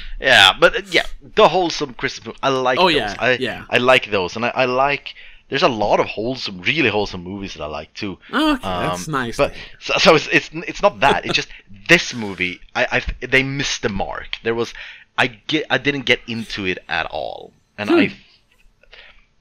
[0.20, 2.26] yeah, but uh, yeah, the wholesome Christmas.
[2.26, 2.94] movie, I like Oh, those.
[2.96, 3.64] yeah, I, yeah.
[3.70, 5.14] I like those, and I, I like.
[5.50, 8.16] There's a lot of wholesome, really wholesome movies that I like too.
[8.32, 9.36] okay, that's Um, nice.
[9.36, 11.26] But so, so it's, it's it's not that.
[11.26, 11.48] It's just
[11.88, 12.60] this movie.
[12.74, 12.86] I,
[13.20, 14.38] I they missed the mark.
[14.42, 14.72] There was
[15.18, 17.96] I get I didn't get into it at all, and Hmm.
[17.96, 18.12] I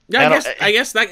[0.10, 1.08] Yeah, I And, guess I guess that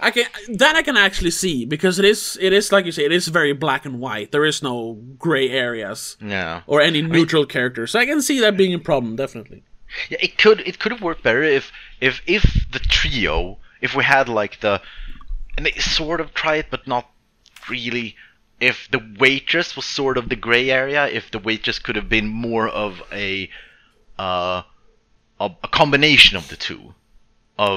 [0.00, 0.24] I can
[0.58, 3.28] that I can actually see because it is it is like you say it is
[3.28, 4.32] very black and white.
[4.32, 7.92] There is no gray areas yeah or any neutral characters.
[7.92, 9.62] So I can see that being a problem definitely.
[10.10, 11.70] yeah it could it could have worked better if
[12.00, 14.80] if if the trio if we had like the
[15.56, 17.08] and they sort of try it but not
[17.68, 18.16] really
[18.60, 22.26] if the waitress was sort of the gray area if the waitress could have been
[22.28, 23.48] more of a
[24.22, 24.62] uh
[25.44, 26.82] a, a combination of the two
[27.58, 27.76] of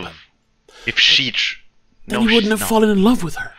[0.85, 1.55] if she tr-
[2.07, 2.69] Then no, you wouldn't have not.
[2.69, 3.51] fallen in love with her.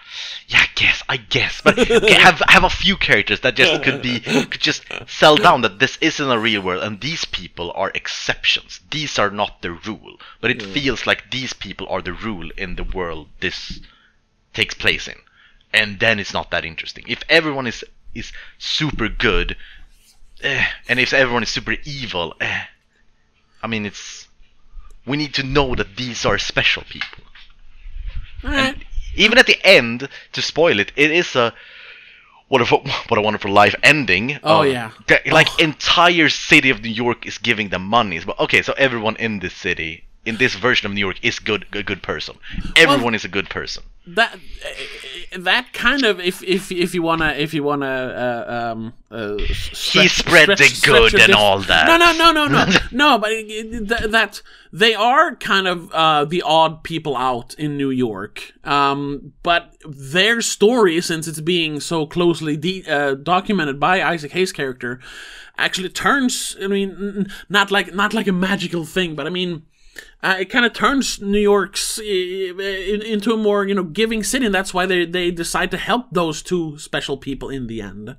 [0.49, 4.01] Yeah, I guess, I guess, but okay, have have a few characters that just could
[4.03, 4.20] be
[4.51, 4.85] could just
[5.20, 8.81] sell down that this isn't a real world and these people are exceptions.
[8.96, 12.77] These are not the rule, but it feels like these people are the rule in
[12.77, 13.81] the world this
[14.55, 15.18] takes place in,
[15.72, 17.05] and then it's not that interesting.
[17.09, 19.57] If everyone is is super good,
[20.42, 22.62] eh, and if everyone is super evil, eh,
[23.66, 24.29] I mean it's
[25.05, 27.24] we need to know that these are special people
[28.44, 28.76] Alright.
[29.16, 31.52] even at the end, to spoil it, it is a
[32.48, 32.76] what a
[33.09, 34.38] what a wonderful life ending.
[34.44, 34.90] Oh, of- yeah.
[35.38, 38.20] like entire city of New York is giving them money.
[38.24, 41.64] But okay, so everyone in this city, in this version of New York, is good,
[41.72, 42.36] a good person.
[42.76, 43.82] Everyone is a good person.
[44.08, 44.38] that
[45.38, 47.94] that kind of if if if you wanna if you wanna
[48.26, 51.86] uh, um uh, He spread the good and all that.
[51.86, 53.18] No, no, no, no, no, no.
[53.18, 58.52] But th- that they are kind of uh, the odd people out in New York.
[58.64, 64.52] Um, but their story, since it's being so closely de- uh, documented by Isaac Hayes'
[64.52, 65.00] character,
[65.58, 66.56] actually turns.
[66.62, 69.62] I mean, n- not like not like a magical thing, but I mean.
[70.22, 74.22] Uh, it kind of turns New York's uh, in- into a more you know giving
[74.24, 77.80] city, and that's why they they decide to help those two special people in the
[77.80, 78.16] end.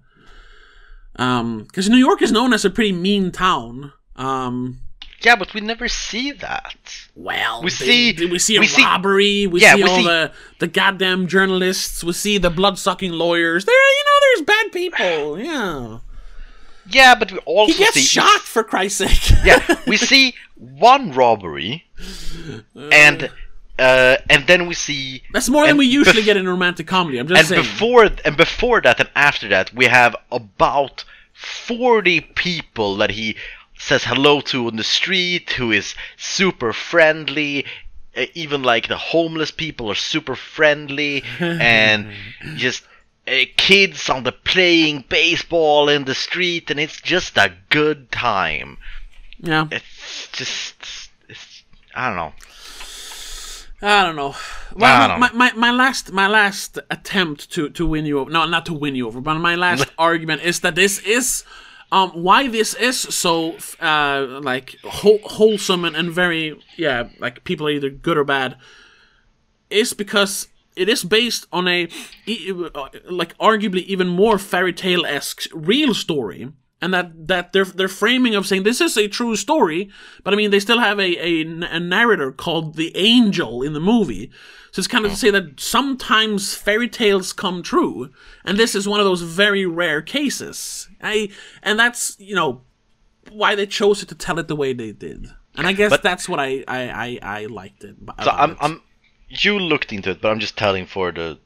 [1.15, 3.91] because New York is known as a pretty mean town.
[4.15, 4.79] Um,
[5.23, 6.75] Yeah, but we never see that.
[7.15, 9.47] well, We see- we see a we see- robbery.
[9.47, 12.03] we yeah, see we all see- the the goddamn journalists.
[12.03, 13.65] We see the blood sucking lawyers.
[13.65, 15.39] There, you know, there's bad people.
[15.39, 15.99] Yeah,
[16.89, 19.37] Yeah, but we also he gets see shot for Christ's sake.
[19.43, 21.85] yeah, we see one robbery,
[22.75, 23.29] and
[23.79, 26.87] uh, and then we see That's more than we usually bef- get in a romantic
[26.87, 27.19] comedy.
[27.19, 27.61] I'm just and saying.
[27.61, 33.35] before and before that and after that we have about 40 people that he
[33.77, 37.65] says hello to on the street who is super friendly
[38.15, 42.11] uh, even like the homeless people are super friendly and
[42.55, 42.83] just
[43.27, 48.77] uh, kids on the playing baseball in the street and it's just a good time.
[49.39, 51.63] Yeah, it's just it's,
[51.93, 52.33] i don't know.
[53.81, 54.35] I don't know.
[54.75, 58.31] Well, I don't my, my, my last my last attempt to, to win you over,
[58.31, 61.43] no, not to win you over, but my last argument is that this is
[61.91, 67.67] um why this is so uh like whole, wholesome and, and very yeah like people
[67.67, 68.57] are either good or bad
[69.69, 71.87] is because it is based on a
[72.75, 76.51] uh, like arguably even more fairy tale esque real story.
[76.79, 79.89] And that, that their their framing of saying this is a true story,
[80.23, 83.79] but I mean they still have a, a, a narrator called the angel in the
[83.79, 84.29] movie,
[84.71, 88.11] so it's kind of to say that sometimes fairy tales come true,
[88.45, 90.87] and this is one of those very rare cases.
[91.01, 91.29] I
[91.63, 92.61] and that's you know
[93.31, 96.03] why they chose it to tell it the way they did, and I guess But-
[96.03, 97.95] that's what I I, I, I liked it.
[98.23, 98.57] So I'm, it.
[98.61, 98.81] I'm,
[99.29, 101.39] you looked into it, but I'm just telling for the,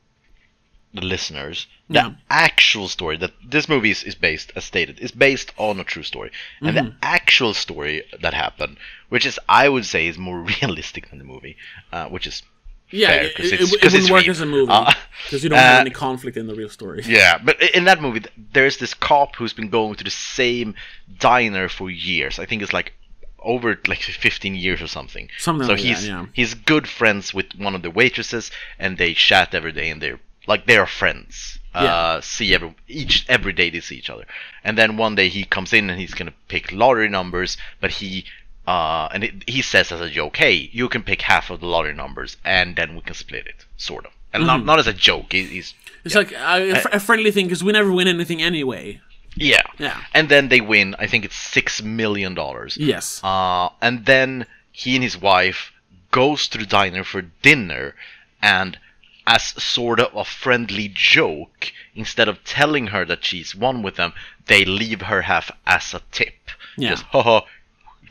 [0.93, 2.11] the listeners the Yeah.
[2.29, 6.03] actual story that this movie is, is based, as stated, is based on a true
[6.03, 6.31] story,
[6.63, 6.85] and Mm-hmm.
[6.89, 8.77] the actual story that happened,
[9.09, 11.57] which is I would say is more realistic than the movie,
[11.91, 12.43] uh, which is
[12.91, 14.31] Yeah, because it, it, it 'cause wouldn't work real.
[14.31, 14.93] as a movie Uh,
[15.25, 17.03] because you don't have uh, any conflict in the real story.
[17.07, 20.75] yeah, but in that movie, there's this cop who's been going to the same
[21.19, 22.39] diner for years.
[22.39, 22.93] I think it's like
[23.41, 25.29] over like 15 years or something.
[25.39, 26.25] Something so like that, he's yeah.
[26.33, 30.19] he's good friends with one of the waitresses, and they chat every day, and they're
[30.47, 31.57] like they're friends.
[31.73, 32.19] Uh, Yeah.
[32.21, 34.25] see every each every day they see each other,
[34.63, 38.25] and then one day he comes in and he's gonna pick lottery numbers, but he.
[38.67, 41.65] Uh, and it, he says as a joke, "Hey, you can pick half of the
[41.65, 44.47] lottery numbers, and then we can split it." Sort of, and Mm-hmm.
[44.47, 45.31] not not as a joke.
[45.33, 45.73] He, he's
[46.05, 49.01] It's like a, a friendly thing because we never win anything anyway.
[49.35, 49.61] Yeah.
[49.77, 49.99] Yeah.
[50.13, 50.95] And then they win.
[50.99, 52.77] I think it's six million dollars.
[52.77, 53.21] Yes.
[53.23, 55.71] Uh, and then he and his wife
[56.11, 57.95] goes to the diner for dinner,
[58.41, 58.77] and
[59.25, 64.11] as sort of a friendly joke, instead of telling her that she's won with them,
[64.47, 66.33] they leave her half as a tip.
[66.77, 66.89] Yeah.
[66.91, 67.41] Just haha.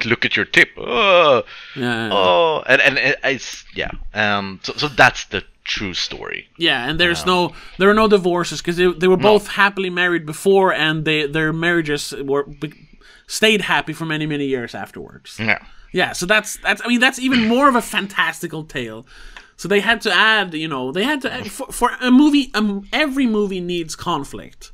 [0.07, 0.71] Look at your tip.
[0.79, 1.43] Oh,
[1.77, 2.09] Yeah.
[2.11, 3.91] oh, and and it's yeah.
[4.15, 4.61] Um.
[4.63, 6.49] So so that's the true story.
[6.59, 10.27] Yeah, and there's no there are no divorces because they, they were both happily married
[10.27, 12.89] before, and they their marriages were be-
[13.27, 15.39] stayed happy for many many years afterwards.
[15.39, 15.63] Yeah.
[15.93, 19.07] Yeah, so that's that's I mean that's even more of a fantastical tale.
[19.57, 22.51] So they had to add, you know, they had to add, for, for a movie.
[22.55, 24.73] Um, every movie needs conflict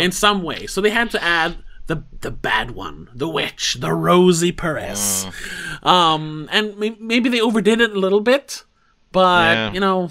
[0.00, 3.92] in some way, so they had to add the the bad one, the witch, the
[3.92, 5.26] Rosie Perez.
[5.82, 8.64] Um, and may- maybe they overdid it a little bit,
[9.12, 9.72] but Yeah.
[9.72, 10.10] you know,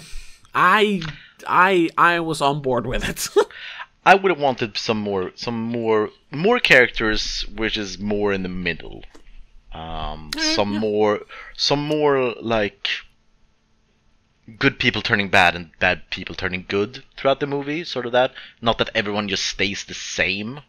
[0.54, 1.02] I
[1.46, 3.28] I I was on board with it.
[4.06, 8.48] I would have wanted some more, some more, more characters, which is more in the
[8.48, 9.02] middle.
[9.72, 11.22] Um, some more,
[11.56, 12.88] some more like
[14.58, 17.82] good people turning bad and bad people turning good throughout the movie.
[17.82, 18.32] Sort of that.
[18.60, 20.60] Not that everyone just stays the same.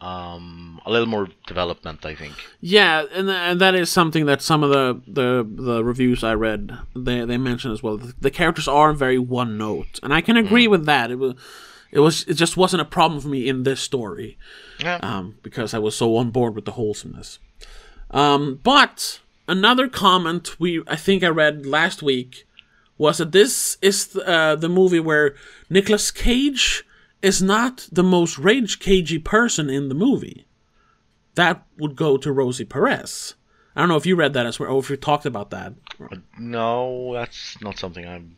[0.00, 2.34] Um, a little more development, I think.
[2.60, 6.78] Yeah, and and that is something that some of the the, the reviews I read
[6.94, 7.96] they they mentioned as well.
[7.96, 11.10] The, the characters are very one note, and I can agree with that.
[11.10, 11.34] It was
[11.90, 14.38] it was it just wasn't a problem for me in this story
[14.78, 15.00] Yeah.
[15.02, 17.40] um, because I was so on board with the wholesomeness.
[18.12, 22.46] Um, but another comment we I think I read last week
[22.98, 25.34] was that this is uh, the movie where
[25.70, 26.84] Nicolas Cage
[27.22, 30.46] is not the most rage cagey person in the movie.
[31.34, 33.34] That would go to Rosie Perez.
[33.76, 35.74] I don't know if you read that as well, or if you talked about that.
[36.38, 38.36] no, that's not something I'm.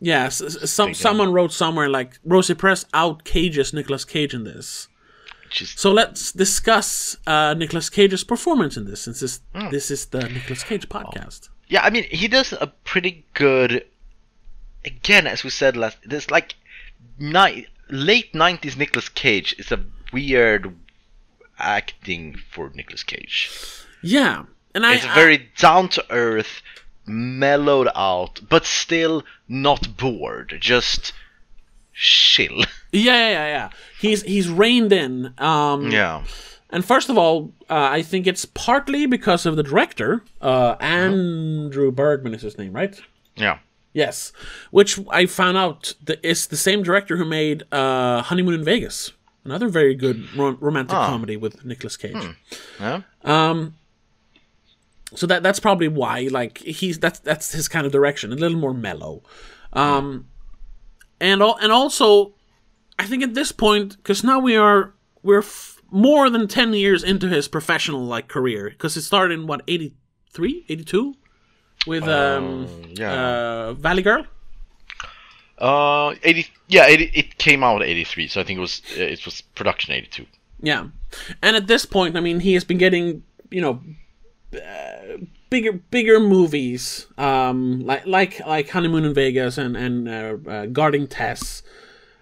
[0.00, 4.88] Yes, some someone wrote somewhere like Rosie Perez out cages Nicolas Cage in this.
[5.50, 10.20] Just So let's discuss uh, Nicolas Cage's performance in this, since this, this is the
[10.28, 11.48] Nicolas Cage podcast.
[11.68, 13.84] Yeah, I mean, he does a pretty good.
[14.84, 16.54] Again, as we said last, there's like
[17.18, 20.74] ni- late '90s Nicolas Cage is a weird
[21.58, 23.50] acting for Nicolas Cage.
[24.02, 26.62] Yeah, and I It's very down to earth,
[27.06, 30.56] mellowed out, but still not bored.
[30.60, 31.12] Just
[31.94, 32.62] chill.
[32.90, 33.70] Yeah, yeah, yeah, yeah.
[34.00, 35.34] He's he's reined in.
[35.36, 36.24] Um, yeah.
[36.70, 41.90] And first of all, uh, I think it's partly because of the director, uh, Andrew
[41.90, 42.98] Bergman is his name, right?
[43.36, 43.58] Yeah.
[44.04, 44.32] Yes,
[44.70, 49.12] which I found out that is the same director who made uh, Honeymoon in Vegas,
[49.44, 52.24] another very good ro- romantic comedy with Nicolas Cage.
[52.80, 53.00] Yeah.
[55.14, 58.58] So that that's probably why, like he's that's that's his kind of direction, a little
[58.58, 59.22] more mellow,
[59.72, 60.26] um,
[61.18, 62.34] and all and also,
[62.98, 64.92] I think at this point, because now we are
[65.22, 69.46] we're f- more than ten years into his professional like career, because it started in
[69.46, 71.14] what 83, 82?
[71.88, 73.12] With um, yeah.
[73.12, 74.24] uh, Valley Girl.
[75.58, 76.46] Uh, eighty.
[76.68, 79.40] Yeah, 80, it came out eighty three, so I think it was uh, it was
[79.40, 80.26] production eighty two.
[80.60, 80.88] Yeah,
[81.42, 83.80] and at this point, I mean, he has been getting you know
[84.54, 85.18] uh,
[85.50, 91.08] bigger bigger movies, um, like like like Honeymoon in Vegas and and uh, uh, Guarding
[91.08, 91.62] Tess,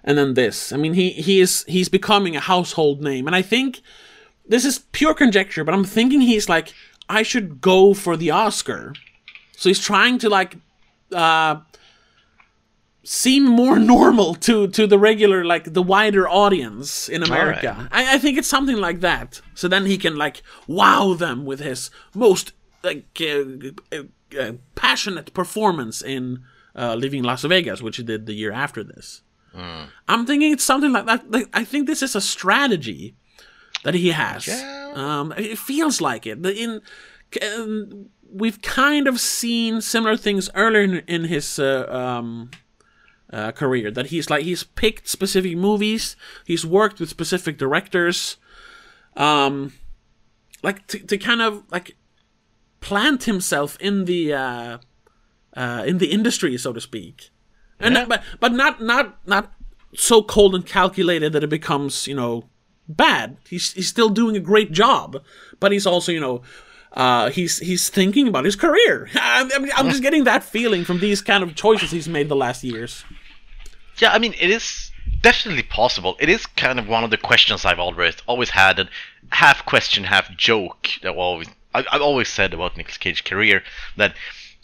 [0.04, 0.72] and then this.
[0.72, 3.80] I mean, he he is he's becoming a household name, and I think
[4.48, 6.72] this is pure conjecture, but I'm thinking he's like
[7.08, 8.94] I should go for the Oscar,
[9.56, 10.56] so he's trying to like.
[11.12, 11.56] Uh,
[13.04, 17.88] seem more normal to to the regular like the wider audience in America.
[17.92, 19.40] I, I think it's something like that.
[19.54, 22.52] So then he can like wow them with his most
[22.82, 24.02] like uh, uh,
[24.38, 26.42] uh, passionate performance in
[26.74, 29.22] uh, Leaving Las Vegas, which he did the year after this.
[30.06, 31.30] I'm thinking it's something like that.
[31.30, 33.14] Like, I think this is a strategy
[33.84, 34.46] that he has.
[34.46, 34.92] Yeah.
[34.94, 36.42] Um, it feels like it.
[36.42, 36.82] The- In
[37.54, 42.50] um, we've kind of seen similar things earlier in, in his uh, um,
[43.32, 48.36] uh, career that he's like he's picked specific movies he's worked with specific directors
[49.16, 49.72] um
[50.62, 51.96] like to, to kind of like
[52.80, 54.78] plant himself in the uh
[55.56, 57.30] uh in the industry so to speak
[57.80, 58.04] and Yeah.
[58.04, 59.52] but but not not not
[59.94, 62.48] so cold and calculated that it becomes you know
[62.88, 65.20] bad he's he's still doing a great job
[65.58, 66.42] but he's also you know
[66.96, 69.08] uh, he's he's thinking about his career.
[69.14, 72.28] I, I mean, I'm just getting that feeling from these kind of choices he's made
[72.28, 73.04] the last years.
[73.98, 74.90] Yeah, I mean, it is
[75.20, 76.16] definitely possible.
[76.18, 78.88] It is kind of one of the questions I've always always had, and
[79.30, 80.88] half question, half joke.
[81.02, 83.62] That always I, I've always said about Nicolas Cage's career
[83.98, 84.14] that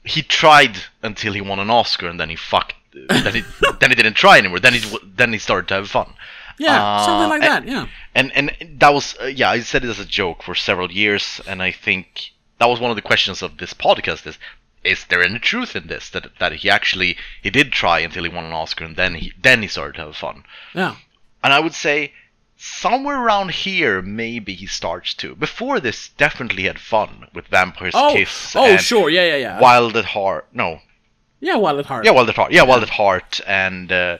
[0.03, 2.75] he tried until he won an Oscar, and then he fucked.
[3.09, 3.43] then he
[3.81, 4.59] then he didn't try anymore.
[4.59, 6.15] Then he then he started to have fun.
[6.59, 7.73] Yeah, Uh, something like and- that.
[7.73, 7.87] Yeah.
[8.15, 11.41] and and that was uh, yeah i said it as a joke for several years
[11.47, 14.39] and i think that was one of the questions of this podcast is
[14.85, 18.29] is there any truth in this that that he actually he did try until he
[18.29, 20.45] won an oscar and then he then he started to have fun
[20.75, 20.97] Yeah.
[21.43, 22.13] and i would say
[22.57, 28.13] somewhere around here maybe he starts to before this definitely had fun with vampire's Oh,
[28.15, 29.11] kiss oh, and sure.
[29.11, 29.61] Yeah, yeah, yeah.
[29.61, 30.81] wild at heart no
[31.41, 32.05] Yeah, Wild at Heart.
[32.05, 34.19] yeah wild at heart yeah wild at heart and uh,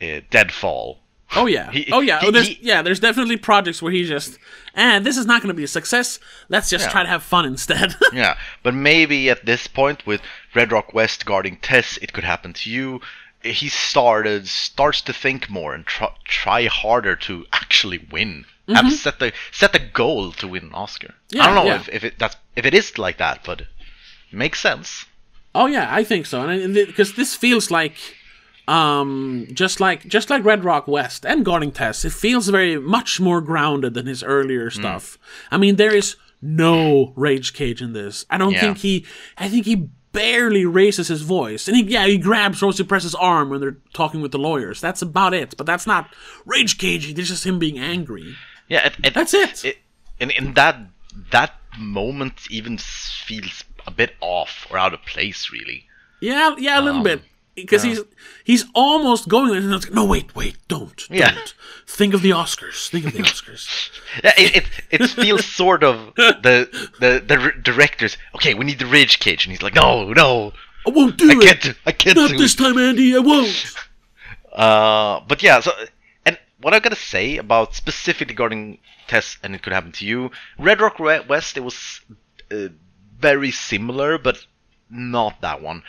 [0.00, 1.00] uh, deadfall
[1.34, 1.70] Oh yeah.
[1.70, 2.20] He- oh yeah.
[2.20, 2.82] he- oh, there's, he- yeah.
[2.82, 4.38] There's definitely projects where he just,
[4.74, 6.18] and this is not going to be a success.
[6.48, 6.90] Let's just Yeah.
[6.90, 7.94] try to have fun instead.
[8.12, 10.20] Yeah, but maybe at this point with
[10.54, 13.00] Red Rock West guarding Tess, it could happen to you.
[13.42, 18.44] He started starts to think more and try, try harder to actually win.
[18.68, 18.94] Have mm-hmm.
[18.94, 21.14] set the set the goal to win an Oscar.
[21.30, 21.80] Yeah, I don't know yeah.
[21.80, 23.66] if, if it that's if it is like that, but it
[24.30, 25.06] makes sense.
[25.54, 26.46] oh yeah, I think so.
[26.48, 27.96] And because this feels like,
[28.68, 33.20] um, just like just like Red Rock West and Guarding Tess, it feels very much
[33.20, 34.80] more grounded than his earlier Hmm.
[34.80, 35.18] stuff.
[35.50, 38.24] I mean, there is no rage cage in this.
[38.30, 38.60] I don't Yeah.
[38.60, 39.06] think he.
[39.38, 43.48] I think he barely raises his voice, and he yeah he grabs Rosie Perez's arm
[43.50, 44.80] when they're talking with the lawyers.
[44.80, 45.54] That's about it.
[45.56, 46.12] But that's not
[46.44, 47.12] rage cagey.
[47.16, 48.34] It's just him being angry.
[48.68, 49.78] Yeah, it, it, That's it.
[50.20, 50.76] And in that
[51.30, 55.86] that moment even feels a bit off or out of place, really.
[56.20, 57.22] Yeah, yeah, a little Um, bit.
[57.54, 58.00] Because he's
[58.44, 61.54] he's almost going there, like, no, wait, wait, don't, don't.
[61.86, 62.88] Think of the Oscars.
[62.88, 63.90] Think of the Oscars.
[64.24, 66.68] Yeah, it, it it feels sort of the
[67.00, 68.16] the the directors.
[68.34, 70.52] Okay, we need the rage cage, and he's like, no, no,
[70.86, 71.60] I won't do it I it.
[71.60, 72.58] can't, I can't Not do this it.
[72.58, 73.14] time, Andy.
[73.14, 73.74] I won't.
[74.52, 75.72] Uh, but yeah, so
[76.26, 78.78] and what I gotta say about specifically regarding
[79.08, 80.30] Tess, and it could happen to you.
[80.58, 82.00] Red Rock West, it was
[82.50, 82.68] uh,
[83.18, 84.44] very similar, but
[84.90, 85.82] not that one.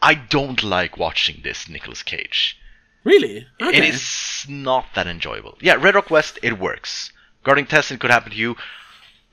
[0.00, 2.58] I don't like watching this Nicolas Cage.
[3.04, 3.46] Really?
[3.60, 3.78] Okay.
[3.78, 5.56] It is not that enjoyable.
[5.60, 7.12] Yeah, Red Rock West, it works.
[7.42, 8.56] Guarding Tess, it could happen to you.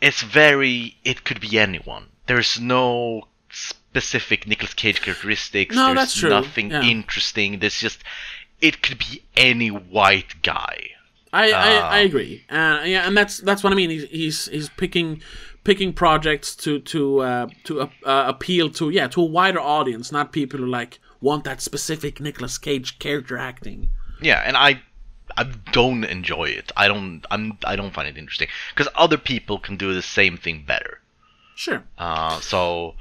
[0.02, 0.98] It's very.
[1.04, 2.08] It could be anyone.
[2.28, 5.76] There's no specific Nicolas Cage characteristics.
[5.76, 6.30] No, There's that's true.
[6.30, 6.82] nothing Yeah.
[6.84, 7.60] interesting.
[7.60, 8.04] There's just.
[8.62, 10.90] It could be any white guy.
[11.34, 12.46] I, I, I Um, agree.
[12.50, 13.90] Uh, yeah, and that's that's what I mean.
[13.90, 15.22] He's he's, he's picking
[15.66, 20.14] picking projects to to uh, to uh, uh, appeal to yeah to a wider audience,
[20.14, 23.90] not people who like want that specific Nicolas Cage character acting.
[24.22, 24.82] Yeah, and I
[25.36, 25.44] I
[25.74, 26.72] don't enjoy it.
[26.78, 30.38] I don't I'm I don't find it interesting because other people can do the same
[30.38, 31.02] thing better.
[31.56, 31.84] Sure.
[31.98, 32.96] Uh, so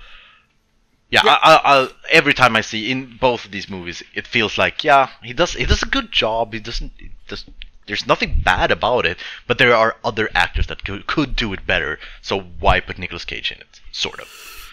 [1.11, 4.59] yeah, I, I, I, every time I see in both of these movies, it feels
[4.59, 6.53] like yeah, he does he does a good job.
[6.53, 7.45] He doesn't he does.
[7.87, 11.67] There's nothing bad about it, but there are other actors that could, could do it
[11.67, 11.99] better.
[12.23, 13.81] So why put Nicolas Cage in it?
[13.93, 14.29] Sort of.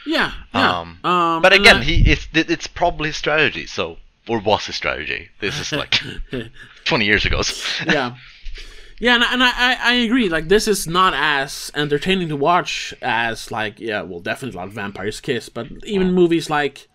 [0.05, 0.31] Yeah.
[0.53, 0.79] yeah.
[0.79, 3.65] Um, Um, but again, I- he it's it's probably his strategy.
[3.67, 3.97] So
[4.27, 5.29] or was his strategy?
[5.39, 5.99] This is like
[6.85, 7.41] 20 years ago.
[7.85, 8.15] yeah.
[9.03, 10.29] Yeah, and, and I, I, I agree.
[10.29, 15.19] Like, this is not as entertaining to watch as, like, yeah, well, definitely not Vampire's
[15.19, 16.87] Kiss, but even movies like,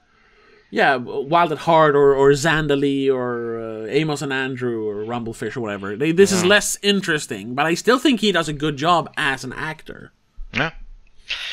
[0.70, 5.60] yeah, Wild at Heart or, or Zandalee or uh, Amos and Andrew or Rumblefish or
[5.60, 5.96] whatever.
[5.96, 9.44] They, this is less interesting, but I still think he does a good job as
[9.44, 10.12] an actor.
[10.52, 10.72] Yeah,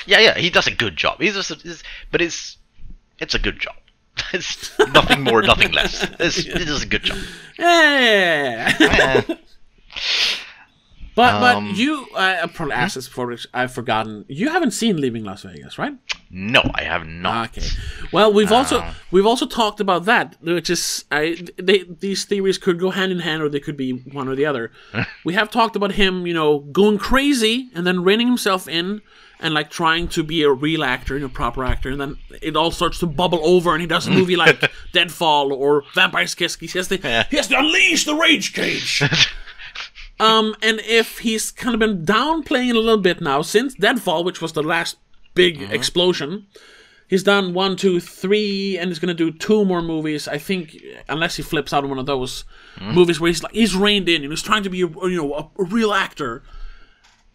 [0.05, 0.37] yeah, yeah.
[0.37, 1.19] He does a good job.
[1.21, 2.57] He's just, it's, but it's
[3.19, 3.75] it's a good job.
[4.33, 6.03] It's nothing more, nothing less.
[6.19, 7.17] It's, It does a good job.
[7.59, 8.73] Yeah.
[8.79, 9.35] Eh.
[11.15, 14.25] but but Um, you, I probably asked this before, which I've forgotten.
[14.27, 15.93] You haven't seen Leaving Las Vegas, right?
[16.35, 17.55] no, I have not.
[17.55, 17.67] Okay.
[18.11, 18.95] Well, we've also Ah.
[19.11, 23.19] we've also talked about that, which is I they, these theories could go hand in
[23.19, 24.71] hand, or they could be one or the other.
[25.25, 29.01] we have talked about him, you know, going crazy and then reining himself in
[29.39, 32.55] and like trying to be a real actor, you know, proper actor, and then it
[32.55, 36.55] all starts to bubble over, and he does a movie like Deadfall or Vampire's Kiss.
[36.55, 36.97] He has to
[37.29, 39.03] he has to unleash the rage cage.
[40.23, 44.41] Um, and if he's kind of been downplaying a little bit now since Deadfall, which
[44.41, 44.97] was the last
[45.35, 46.47] big explosion,
[47.07, 50.27] he's done one, two, three, and he's gonna do two more movies.
[50.27, 50.77] I think,
[51.09, 52.45] unless he flips out of one of those
[52.81, 55.33] movies where he's like he's reined in and he's trying to be a, you know
[55.33, 56.43] a, a real actor.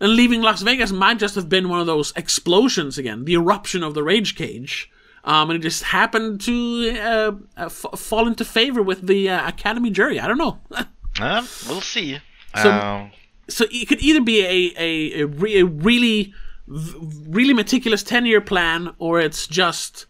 [0.01, 3.83] And leaving Las Vegas might just have been one of those explosions again, the eruption
[3.83, 4.91] of the rage cage.
[5.25, 9.49] Um, and it just happened to uh, uh, f- fall into favor with the uh,
[9.49, 10.21] Academy jury.
[10.21, 10.59] I don't know.
[11.21, 12.21] Uh, we'll see.
[12.57, 13.09] So- Uh,
[13.49, 16.35] so it could either be a a, a, re, a really
[16.67, 20.05] really meticulous 10 year plan or it's just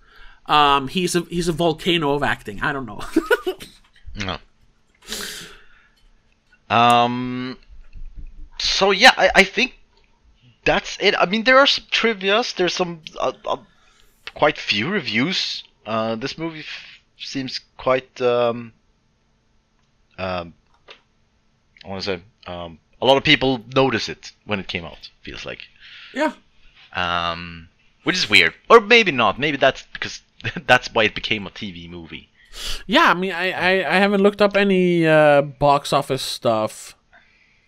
[0.46, 3.00] um, he's a he's a volcano of acting i don't know
[4.26, 4.38] no.
[6.70, 7.56] Um.
[8.58, 9.78] So yeah, I, I think
[10.64, 11.14] that's it.
[11.18, 12.52] I mean, there are some trivia's.
[12.52, 13.56] There's some uh, uh,
[14.34, 15.62] quite few reviews.
[15.86, 18.20] Uh, this movie f- seems quite.
[18.20, 18.72] Um,
[20.18, 20.52] um,
[21.88, 25.08] I want to say um, a lot of people notice it when it came out.
[25.22, 25.62] Feels like,
[26.12, 26.32] yeah
[26.92, 27.68] um,
[28.04, 29.38] which is weird, or maybe not.
[29.38, 30.20] Maybe that's because
[30.66, 32.28] that's why it became a TV movie.
[32.86, 36.96] yeah i mean i i, I haven't looked up any uh, box office stuff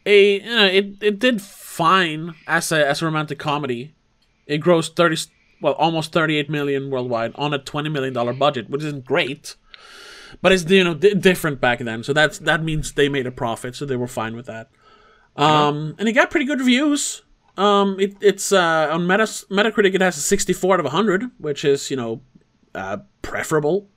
[0.06, 3.92] a you know, it it did fine as a as a romantic comedy
[4.46, 8.82] it grossed 30 well almost 38 million worldwide on a 20 million dollar budget which
[8.82, 9.54] isn't great
[10.42, 13.30] but it's you know di different back then so that's that means they made a
[13.30, 14.70] profit so they were fine with that
[15.36, 17.22] um and it got pretty good reviews
[17.56, 21.64] um it, it's uh on Metas- metacritic it has a 64 out of 100 which
[21.64, 22.20] is you know
[22.74, 23.88] uh preferable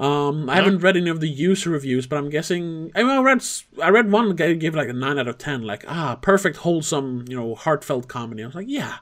[0.00, 2.90] um, I haven't read any of the user reviews, but I'm guessing.
[2.94, 3.44] I, mean, I read
[3.80, 7.26] I read one guy gave like a nine out of ten, like ah, perfect, wholesome,
[7.28, 8.42] you know, heartfelt comedy.
[8.42, 8.98] I was like, yeah,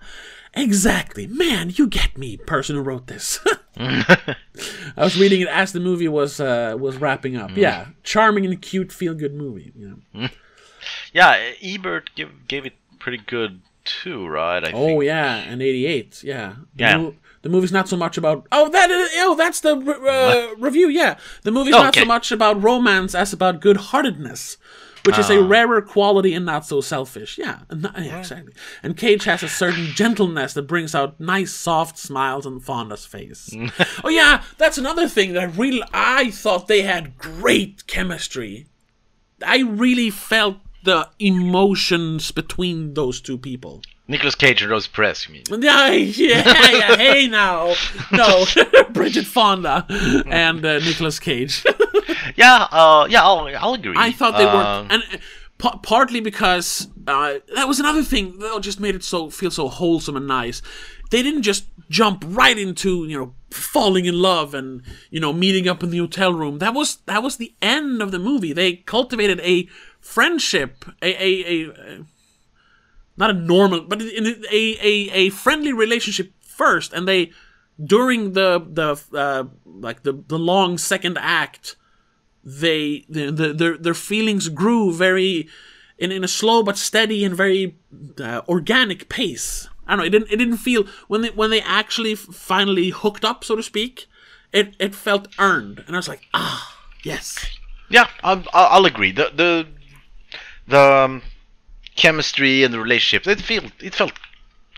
[0.52, 3.38] exactly, man, you get me, person who wrote this.
[3.78, 4.36] I
[4.96, 7.56] was reading it as the movie was uh, was wrapping up.
[7.56, 9.72] Yeah, charming and cute, feel good movie.
[9.76, 10.28] You know?
[11.12, 14.64] Yeah, Ebert give, gave it pretty good too, right?
[14.64, 15.04] I Oh think.
[15.04, 16.22] yeah, and '88.
[16.24, 16.96] Yeah, the, Yeah.
[16.96, 18.46] mo- the movie's not so much about.
[18.50, 19.10] Oh, that is.
[19.16, 20.88] Oh, that's the re- uh, review.
[20.88, 24.56] Yeah, the movie's not so much about romance as about good-heartedness,
[25.04, 27.38] which is a rarer quality and not so selfish.
[27.38, 28.52] Yeah, not- yeah, exactly.
[28.82, 33.50] And Cage has a certain gentleness that brings out nice, soft smiles on Fonda's face.
[34.04, 38.66] oh yeah, that's another thing that I really I thought they had great chemistry.
[39.46, 43.82] I really felt the emotions between those two people.
[44.08, 45.62] Nicolas Cage and Rose Perez, you mean?
[45.62, 47.74] Yeah, yeah, yeah, hey now.
[48.10, 48.44] No,
[48.90, 49.86] Bridget Fonda
[50.26, 51.64] and uh, Nicolas Cage.
[52.36, 53.94] Yeah, uh, yeah, I'll, I'll agree.
[53.96, 54.56] I thought they Um,
[54.88, 55.16] were, and uh,
[55.58, 59.68] pa- partly because uh, that was another thing that just made it so feel so
[59.68, 60.62] wholesome and nice.
[61.10, 65.68] They didn't just jump right into you know falling in love and you know meeting
[65.68, 66.58] up in the hotel room.
[66.58, 68.52] That was that was the end of the movie.
[68.52, 69.68] They cultivated a
[70.00, 72.04] friendship, a a, a
[73.16, 77.32] not a normal, but in a, a, a friendly relationship first, and they
[77.82, 81.76] during the the uh, like the the long second act,
[82.44, 85.48] they the, the their their feelings grew very
[85.98, 87.76] in in a slow but steady and very
[88.20, 89.68] uh, organic pace.
[89.86, 90.04] I don't know.
[90.04, 93.62] It didn't it didn't feel when they when they actually finally hooked up, so to
[93.62, 94.06] speak.
[94.52, 97.46] It it felt earned, and I was like, ah, yes.
[97.88, 99.12] Yeah, I'll, I'll agree.
[99.12, 99.66] The the
[100.66, 101.22] the um,
[101.96, 104.12] chemistry and the relationship It felt it felt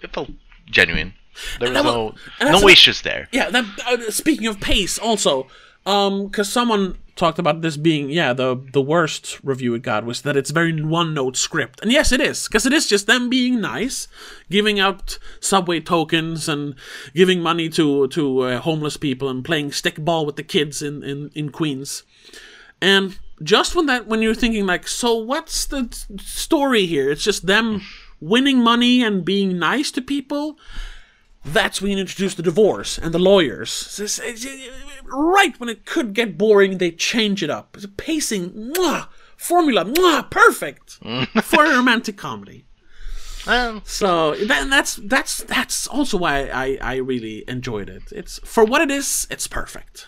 [0.02, 0.30] it felt
[0.70, 1.14] genuine.
[1.60, 3.28] There was was- no no issues there.
[3.32, 5.46] Yeah, that uh, speaking of pace also,
[5.86, 10.22] um cuz someone talked about this being yeah, the the worst review it got was
[10.22, 11.80] that it's very one-note script.
[11.82, 14.08] And yes, it is, cuz it is just them being nice,
[14.50, 16.74] giving out subway tokens and
[17.14, 21.30] giving money to to uh, homeless people and playing stickball with the kids in in
[21.34, 22.02] in Queens.
[22.80, 25.88] And just when that when you're thinking like, so what's the
[26.18, 27.10] story here?
[27.10, 27.82] It's just them
[28.20, 30.56] winning money and being nice to people
[31.44, 33.70] that's when you introduce the divorce and the lawyers.
[35.12, 37.74] So it's- it's- right when it could get boring, they change it up.
[37.74, 40.98] It's a pacing, mwah, formula, mwah, perfect
[41.42, 42.64] for a romantic comedy.
[43.44, 48.04] Um, So that, that's that's that's also why I, I really enjoyed it.
[48.12, 50.06] It's for what it is, it's perfect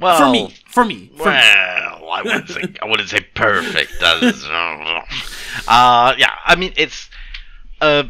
[0.00, 0.54] well, for me.
[0.66, 1.32] For me, for me.
[1.34, 3.92] Well, I wouldn't say I wouldn't say perfect.
[4.00, 4.44] That's,
[5.68, 7.10] uh, yeah, I mean it's
[7.82, 8.04] uh,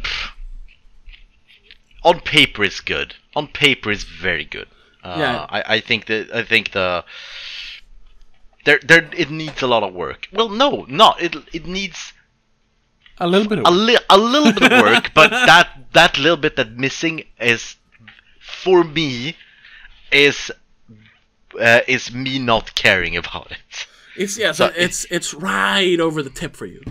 [2.03, 3.15] on paper it's good.
[3.35, 4.67] On paper it's very good.
[5.09, 5.45] Uh, Yeah.
[5.49, 7.03] I, I think that I think the
[8.65, 10.27] there there it needs a lot of work.
[10.31, 11.35] Well, no, not it.
[11.53, 12.13] It needs
[13.17, 16.37] a little bit of a li- a little bit of work, but that that little
[16.37, 17.75] bit that missing is
[18.39, 19.35] for me
[20.11, 20.51] is
[21.59, 23.87] uh, is me not caring about it.
[24.15, 26.81] it's yeah, so so it's it's right over the tip for you.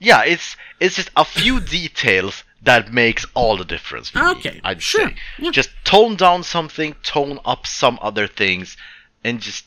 [0.00, 4.10] Yeah, it's it's just a few details that makes all the difference.
[4.10, 5.50] For Okay, me, I'd sure, say yeah.
[5.50, 8.76] just tone down something, tone up some other things,
[9.24, 9.64] and just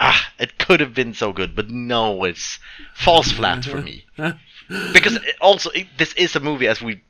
[0.00, 2.58] ah, it could have been so good, but no, it's
[2.94, 4.04] falls flat for me.
[4.92, 7.00] because it also it, this is a movie as we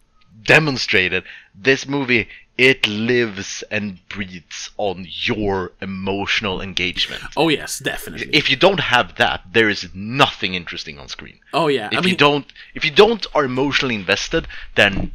[0.43, 1.25] demonstrated.
[1.55, 2.29] This movie
[2.59, 7.23] it lives and breathes on your emotional engagement.
[7.37, 8.29] Oh yes, definitely.
[8.37, 11.39] If you don't have that, there is nothing interesting on screen.
[11.55, 15.13] oh yeah, If I mean, you don't, if you don't are emotionally invested, then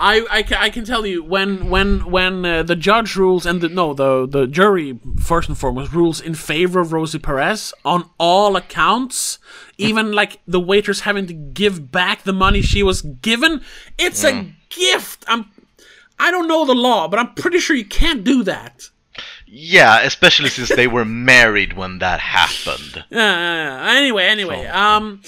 [0.00, 3.68] I, I, I can tell you when when when uh, the judge rules and the
[3.68, 8.54] no the the jury first and foremost rules in favor of Rosie Perez on all
[8.54, 9.38] accounts,
[9.76, 13.62] even like the waitress having to give back the money she was given.
[13.98, 15.24] It's a gift.
[15.26, 15.50] I'm
[16.18, 18.90] I don't know the law, but I'm pretty sure you can't do that.
[19.46, 23.04] yeah, especially since they were married when that happened.
[23.12, 23.16] Uh,
[23.90, 25.22] anyway, anyway, um,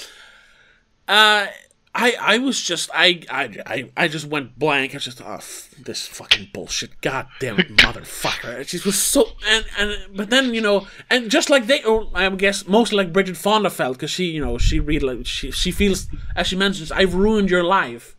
[1.09, 1.47] uh,
[1.93, 4.93] I I was just I I I, I just went blank.
[4.93, 7.01] I was just oh f- this fucking bullshit.
[7.01, 8.67] God damn it, motherfucker.
[8.69, 12.29] She was so and and but then you know and just like they, or I
[12.31, 15.73] guess mostly like Bridget Fonda felt because she you know she really like she she
[15.73, 18.15] feels as she mentions I've ruined your life.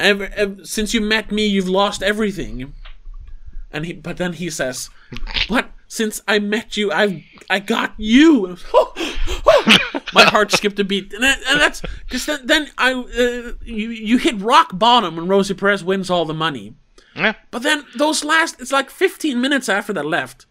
[0.00, 2.72] Ever, ever since you met me, you've lost everything.
[3.70, 4.90] And he, but then he says,
[5.48, 5.70] "What?
[5.88, 8.56] Since I met you, I I got you."
[10.14, 13.88] My heart skipped a beat, and, that, and that's because then, then I uh, you
[13.90, 16.74] you hit rock bottom, and Rosie Perez wins all the money.
[17.16, 17.34] Yeah.
[17.50, 20.46] But then those last, it's like 15 minutes after that left.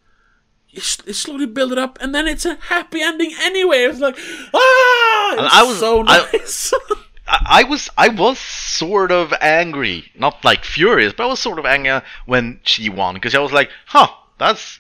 [0.70, 3.80] You slowly build it up, and then it's a happy ending anyway.
[3.84, 4.18] It's like,
[4.54, 6.74] ah, it's I was- so nice.
[6.74, 6.96] I,
[7.46, 11.66] I was I was sort of angry, not like furious, but I was sort of
[11.66, 14.08] angry when she won because I was like, huh,
[14.38, 14.80] that's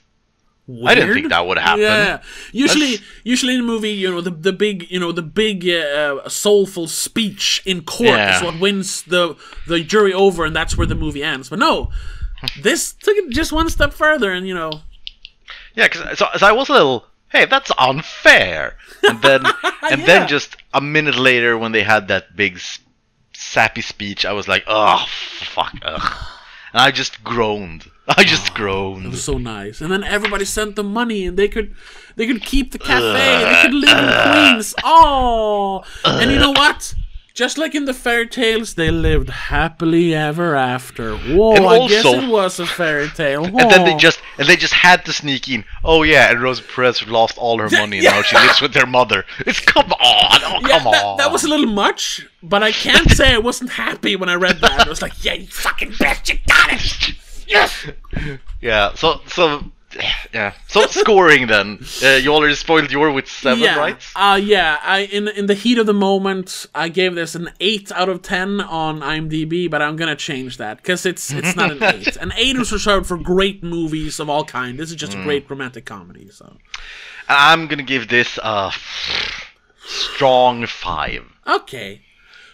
[0.67, 0.87] Weird.
[0.91, 1.81] I didn't think that would happen.
[1.81, 2.21] Yeah,
[2.53, 5.67] usually, That's- usually in a movie, you know, the the big, you know, the big
[5.67, 8.37] uh, soulful speech in court Yeah.
[8.37, 9.35] is what wins the
[9.67, 11.49] the jury over, and that's where the movie ends.
[11.49, 11.89] But no,
[12.61, 14.71] this took it just one step further, and you know,
[15.75, 18.75] Yeah, because so, so I was a little, hey, that's unfair.
[19.03, 19.45] And then
[19.89, 20.05] and Yeah.
[20.05, 22.59] then just a minute later, when they had that big
[23.33, 25.05] sappy speech, I was like, oh
[25.39, 26.25] fuck, ugh.
[26.73, 27.85] and I just groaned.
[28.07, 29.05] I just it groaned.
[29.05, 29.79] It was so nice.
[29.81, 31.73] And then everybody sent them money, and they could
[32.15, 33.45] they could keep the cafe.
[33.45, 34.75] they could live in Queens.
[34.83, 36.93] Oh, and you know what?
[37.33, 41.15] Just like in the fairy tales, they lived happily ever after.
[41.15, 43.45] Whoa, And I guess it was a fairy tale.
[43.61, 45.63] And then they just and they just had to sneak in.
[45.83, 48.11] Oh yeah, and Rose Perez lost all her money and yeah.
[48.11, 49.23] now she lives with her mother.
[49.39, 51.17] It's come on, oh Yeah, come that, on.
[51.17, 54.59] that was a little much, but I can't say I wasn't happy when I read
[54.61, 54.85] that.
[54.85, 57.15] I was like, yeah, you fucking bitch, you got it.
[57.47, 57.87] Yes.
[58.61, 58.93] yeah.
[58.95, 59.63] So so
[60.33, 60.53] yeah.
[60.67, 61.79] So scoring then.
[62.03, 63.77] Uh, you already spoiled your with seven, yeah.
[63.77, 63.97] right?
[64.15, 64.79] Uh, yeah.
[64.81, 68.21] I in in the heat of the moment, I gave this an eight out of
[68.21, 72.15] ten on IMDb, but I'm gonna change that because it's it's not an eight.
[72.17, 74.77] An eight is reserved for great movies of all kind.
[74.79, 75.21] This is just Mm.
[75.21, 76.29] a great romantic comedy.
[76.29, 76.57] So
[77.27, 78.71] I'm gonna give this a
[79.85, 81.23] strong five.
[81.47, 82.01] okay.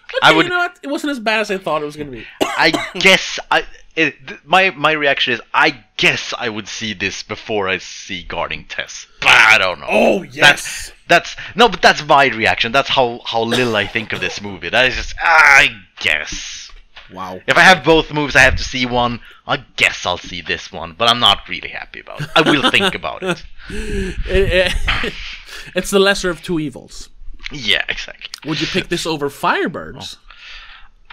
[0.10, 0.80] Okay, I would- you know what?
[0.82, 2.26] It wasn't as bad as I thought it was gonna be.
[2.42, 3.66] I guess I
[3.98, 8.24] it, th- my my reaction is I guess I would see this before I see
[8.24, 9.88] guarding Tess, but I don't know.
[9.90, 10.94] Oh, yes.
[11.10, 12.72] that's no, but that's my reaction.
[12.72, 14.70] That's how how little I think of this movie.
[14.70, 15.70] That is just I
[16.00, 16.72] guess.
[17.12, 17.40] Wow.
[17.48, 19.22] If I have both movies, I have to see one.
[19.48, 22.30] I guess I'll see this one, but I'm not really happy about it.
[22.36, 23.44] I will think about it.
[23.70, 24.74] It-
[25.06, 25.14] it-
[25.76, 27.10] it's the lesser of two evils.
[27.52, 28.30] Yeah, exactly.
[28.50, 30.18] Would you pick this over Firebirds?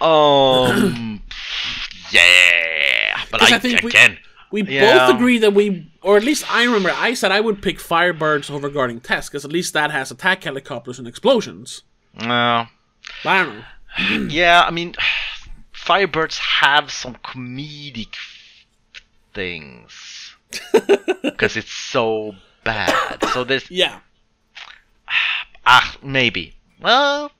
[0.01, 1.21] Um,
[2.11, 4.17] yeah, but I, I think we- again,
[4.51, 5.07] We Yeah.
[5.07, 8.49] both agree that we, or at least I remember, I said I would pick Firebirds
[8.49, 11.83] over Guarding Tess because at least that has attack helicopters and explosions.
[12.13, 12.67] no.
[13.23, 13.65] But I don't know.
[14.33, 14.93] Yeah, I mean,
[15.73, 18.15] Firebirds have some comedic
[19.33, 20.35] things
[21.23, 23.17] because it's so bad.
[23.33, 23.99] So there's Yeah.
[25.65, 26.53] ah maybe.
[26.81, 27.31] Well,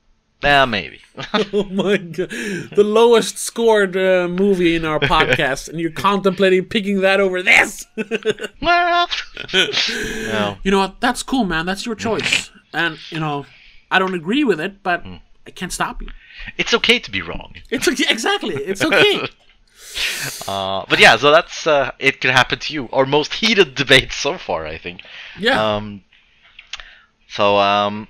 [0.46, 1.00] yeah, maybe.
[1.54, 2.30] Oh my god.
[2.30, 7.86] The lowest scored uh, movie in our podcast, and you're contemplating picking that over this.
[8.62, 9.08] well,
[9.54, 10.58] no.
[10.64, 11.00] you know what?
[11.00, 11.66] That's cool, man.
[11.66, 12.52] That's your choice.
[12.74, 13.46] And, you know,
[13.89, 15.06] I don't agree with it, but
[15.48, 16.10] I can't stop you.
[16.58, 17.56] It's okay to be wrong.
[17.70, 18.06] It's okay.
[18.10, 18.56] Exactly.
[18.56, 19.28] It's okay.
[20.48, 22.20] Uh, but yeah, so that's uh, it.
[22.20, 22.89] Could happen to you.
[22.91, 25.02] Our most heated debate so far, I think.
[25.39, 25.76] Yeah.
[25.76, 26.04] Um,
[27.30, 28.08] so um,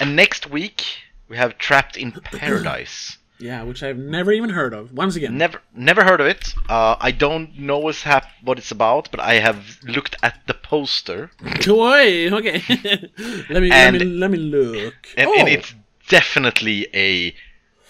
[0.00, 0.84] and next week
[1.28, 3.18] we have Trapped in Paradise.
[3.38, 4.92] yeah, which I've never even heard of.
[4.92, 5.36] Once again.
[5.38, 6.54] Never, never heard of it.
[6.68, 10.54] Uh, I don't know what's hap- what it's about, but I have looked at the
[10.54, 12.30] poster, Joy.
[12.30, 12.62] Okay.
[13.50, 14.94] let me let me let me look.
[15.16, 15.34] and, oh.
[15.38, 15.74] and it's
[16.08, 17.34] definitely a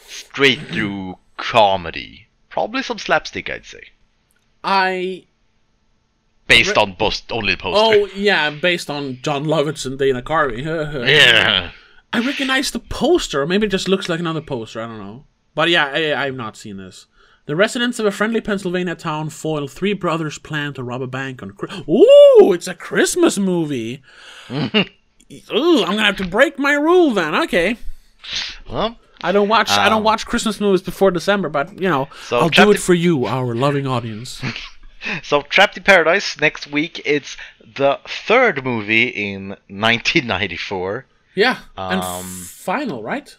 [0.07, 2.27] straight-through comedy.
[2.51, 3.83] Probably some slapstick, I'd say,
[4.65, 5.25] I
[6.49, 7.79] based Re- on post- only poster.
[8.01, 10.63] oh yeah, based on Jon Lovitz and Dana Carvey.
[11.09, 11.71] yeah.
[12.13, 13.47] I recognize the poster.
[13.47, 14.81] Maybe it just looks like another poster.
[14.81, 15.25] I don't know.
[15.55, 17.07] But yeah, I, I've not seen this.
[17.47, 21.43] The residents of a friendly Pennsylvania town foil three brothers' plan to rob a bank
[21.43, 21.57] on.
[21.89, 24.03] Ooh, it's a Christmas movie.
[24.51, 24.73] Ooh,
[25.83, 27.35] I'm gonna have to break my rule then.
[27.35, 27.77] Okay,
[28.71, 29.71] Well, I don't watch.
[29.71, 32.79] I don't Um, watch Christmas movies before December, but you know, So I'll do it
[32.81, 34.41] for you, our loving audience.
[35.23, 37.01] So, Trapped in Paradise next week.
[37.05, 37.37] It's
[37.77, 41.07] the third movie in 1994.
[41.35, 43.37] Yeah, and Um, final, right?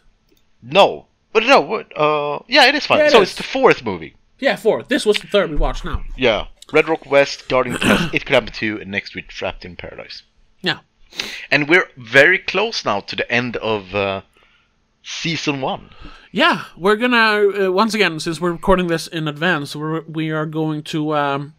[0.62, 1.92] No, but no, what?
[1.98, 3.04] Uh, yeah, it is final.
[3.04, 3.30] Yeah, it so is.
[3.30, 4.16] it's the fourth movie.
[4.40, 4.88] Yeah, fourth.
[4.88, 6.04] This was the third we watched now.
[6.18, 7.78] Yeah, Red Rock West, Guardian
[8.14, 10.24] It Could Happen to You, and next week Trapped in Paradise.
[10.62, 10.80] Yeah.
[11.52, 14.22] And we're very close now to the end of uh,
[15.04, 15.90] season one.
[16.32, 20.46] Yeah, we're gonna uh, once again since we're recording this in advance, we're we are
[20.46, 21.54] going to um,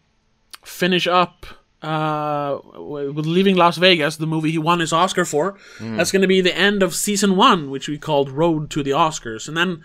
[0.64, 1.46] finish up
[1.82, 5.56] uh, with leaving Las Vegas, the movie he won his Oscar for.
[5.80, 8.90] That's going to be the end of season one, which we called Road to the
[8.90, 9.82] Oscars, and then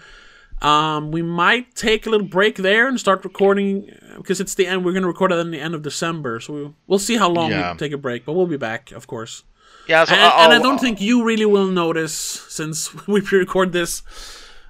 [0.62, 4.86] um, we might take a little break there and start recording because it's the end.
[4.86, 7.30] We're going to record it in the end of December, so we, we'll see how
[7.30, 7.74] long Yeah.
[7.74, 9.43] we take a break, but we'll be back, of course.
[9.88, 14.02] Yeah, so And, and I don't think you really will notice since we pre-record this.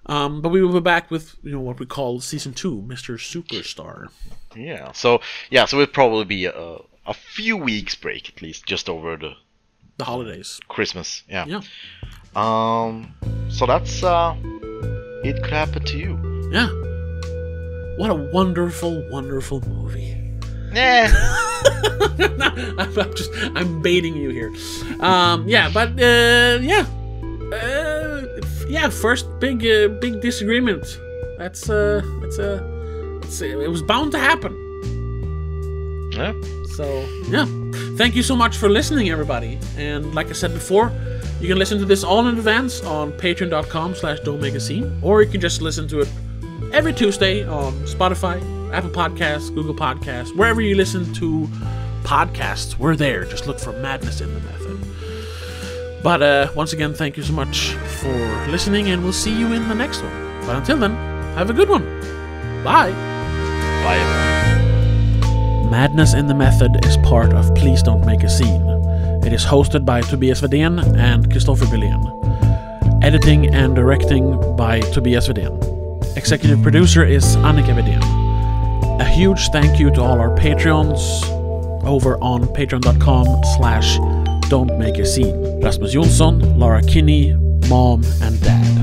[0.07, 3.17] Um, but we will be back with you know what we call season two, Mr.
[3.17, 4.09] Superstar.
[4.55, 5.19] Yeah, so
[5.49, 6.53] yeah, so it'll probably be a,
[7.05, 9.33] a few weeks break at least, just over the
[9.97, 10.59] The holidays.
[10.67, 11.23] Christmas.
[11.29, 11.45] Yeah.
[11.47, 11.61] Yeah,
[12.35, 13.13] Um.
[13.49, 14.35] So that's uh,
[15.23, 16.49] it could happen to you.
[16.51, 16.69] yeah.
[17.97, 20.17] What a wonderful, wonderful movie.
[20.73, 21.07] Yeah.
[22.19, 24.51] I'm I'm just I'm baiting you here.
[24.99, 26.85] Um, yeah, but uh, yeah,
[27.53, 28.21] uh,
[28.67, 28.89] yeah.
[28.89, 30.85] First big uh, big disagreement.
[31.37, 32.59] That's uh, that's uh,
[33.23, 34.51] it's, it was bound to happen.
[36.15, 36.33] Yeah.
[36.75, 37.45] So yeah,
[37.97, 39.59] thank you so much for listening, everybody.
[39.77, 40.91] And like I said before,
[41.39, 45.21] you can listen to this all in advance on Patreon.com/slash Don't Make a Scene, or
[45.21, 46.09] you can just listen to it
[46.73, 48.41] every Tuesday on Spotify,
[48.73, 51.47] Apple Podcasts, Google Podcasts, wherever you listen to
[52.03, 52.77] podcasts.
[52.77, 53.25] We're there.
[53.25, 56.01] Just look for Madness in the Method.
[56.03, 59.67] But uh, once again, thank you so much for listening, and we'll see you in
[59.67, 60.41] the next one.
[60.45, 60.95] But until then,
[61.35, 61.83] have a good one.
[62.63, 62.91] Bye.
[63.83, 64.24] Bye.
[65.69, 68.61] Madness in the Method is part of Please Don't Make a Scene.
[69.25, 73.03] It is hosted by Tobias Vedén and Christopher Billén.
[73.03, 75.55] Editing and directing by Tobias Vedén.
[76.15, 78.01] Executive producer is Annika Vedén.
[79.01, 81.01] A huge thank you to all our Patreons
[81.83, 83.25] over on patreon.com
[83.57, 83.97] slash
[84.49, 85.61] don't make a scene.
[85.61, 87.33] Rasmus Jonsson, Laura Kinney,
[87.67, 88.74] Mom, and Dad.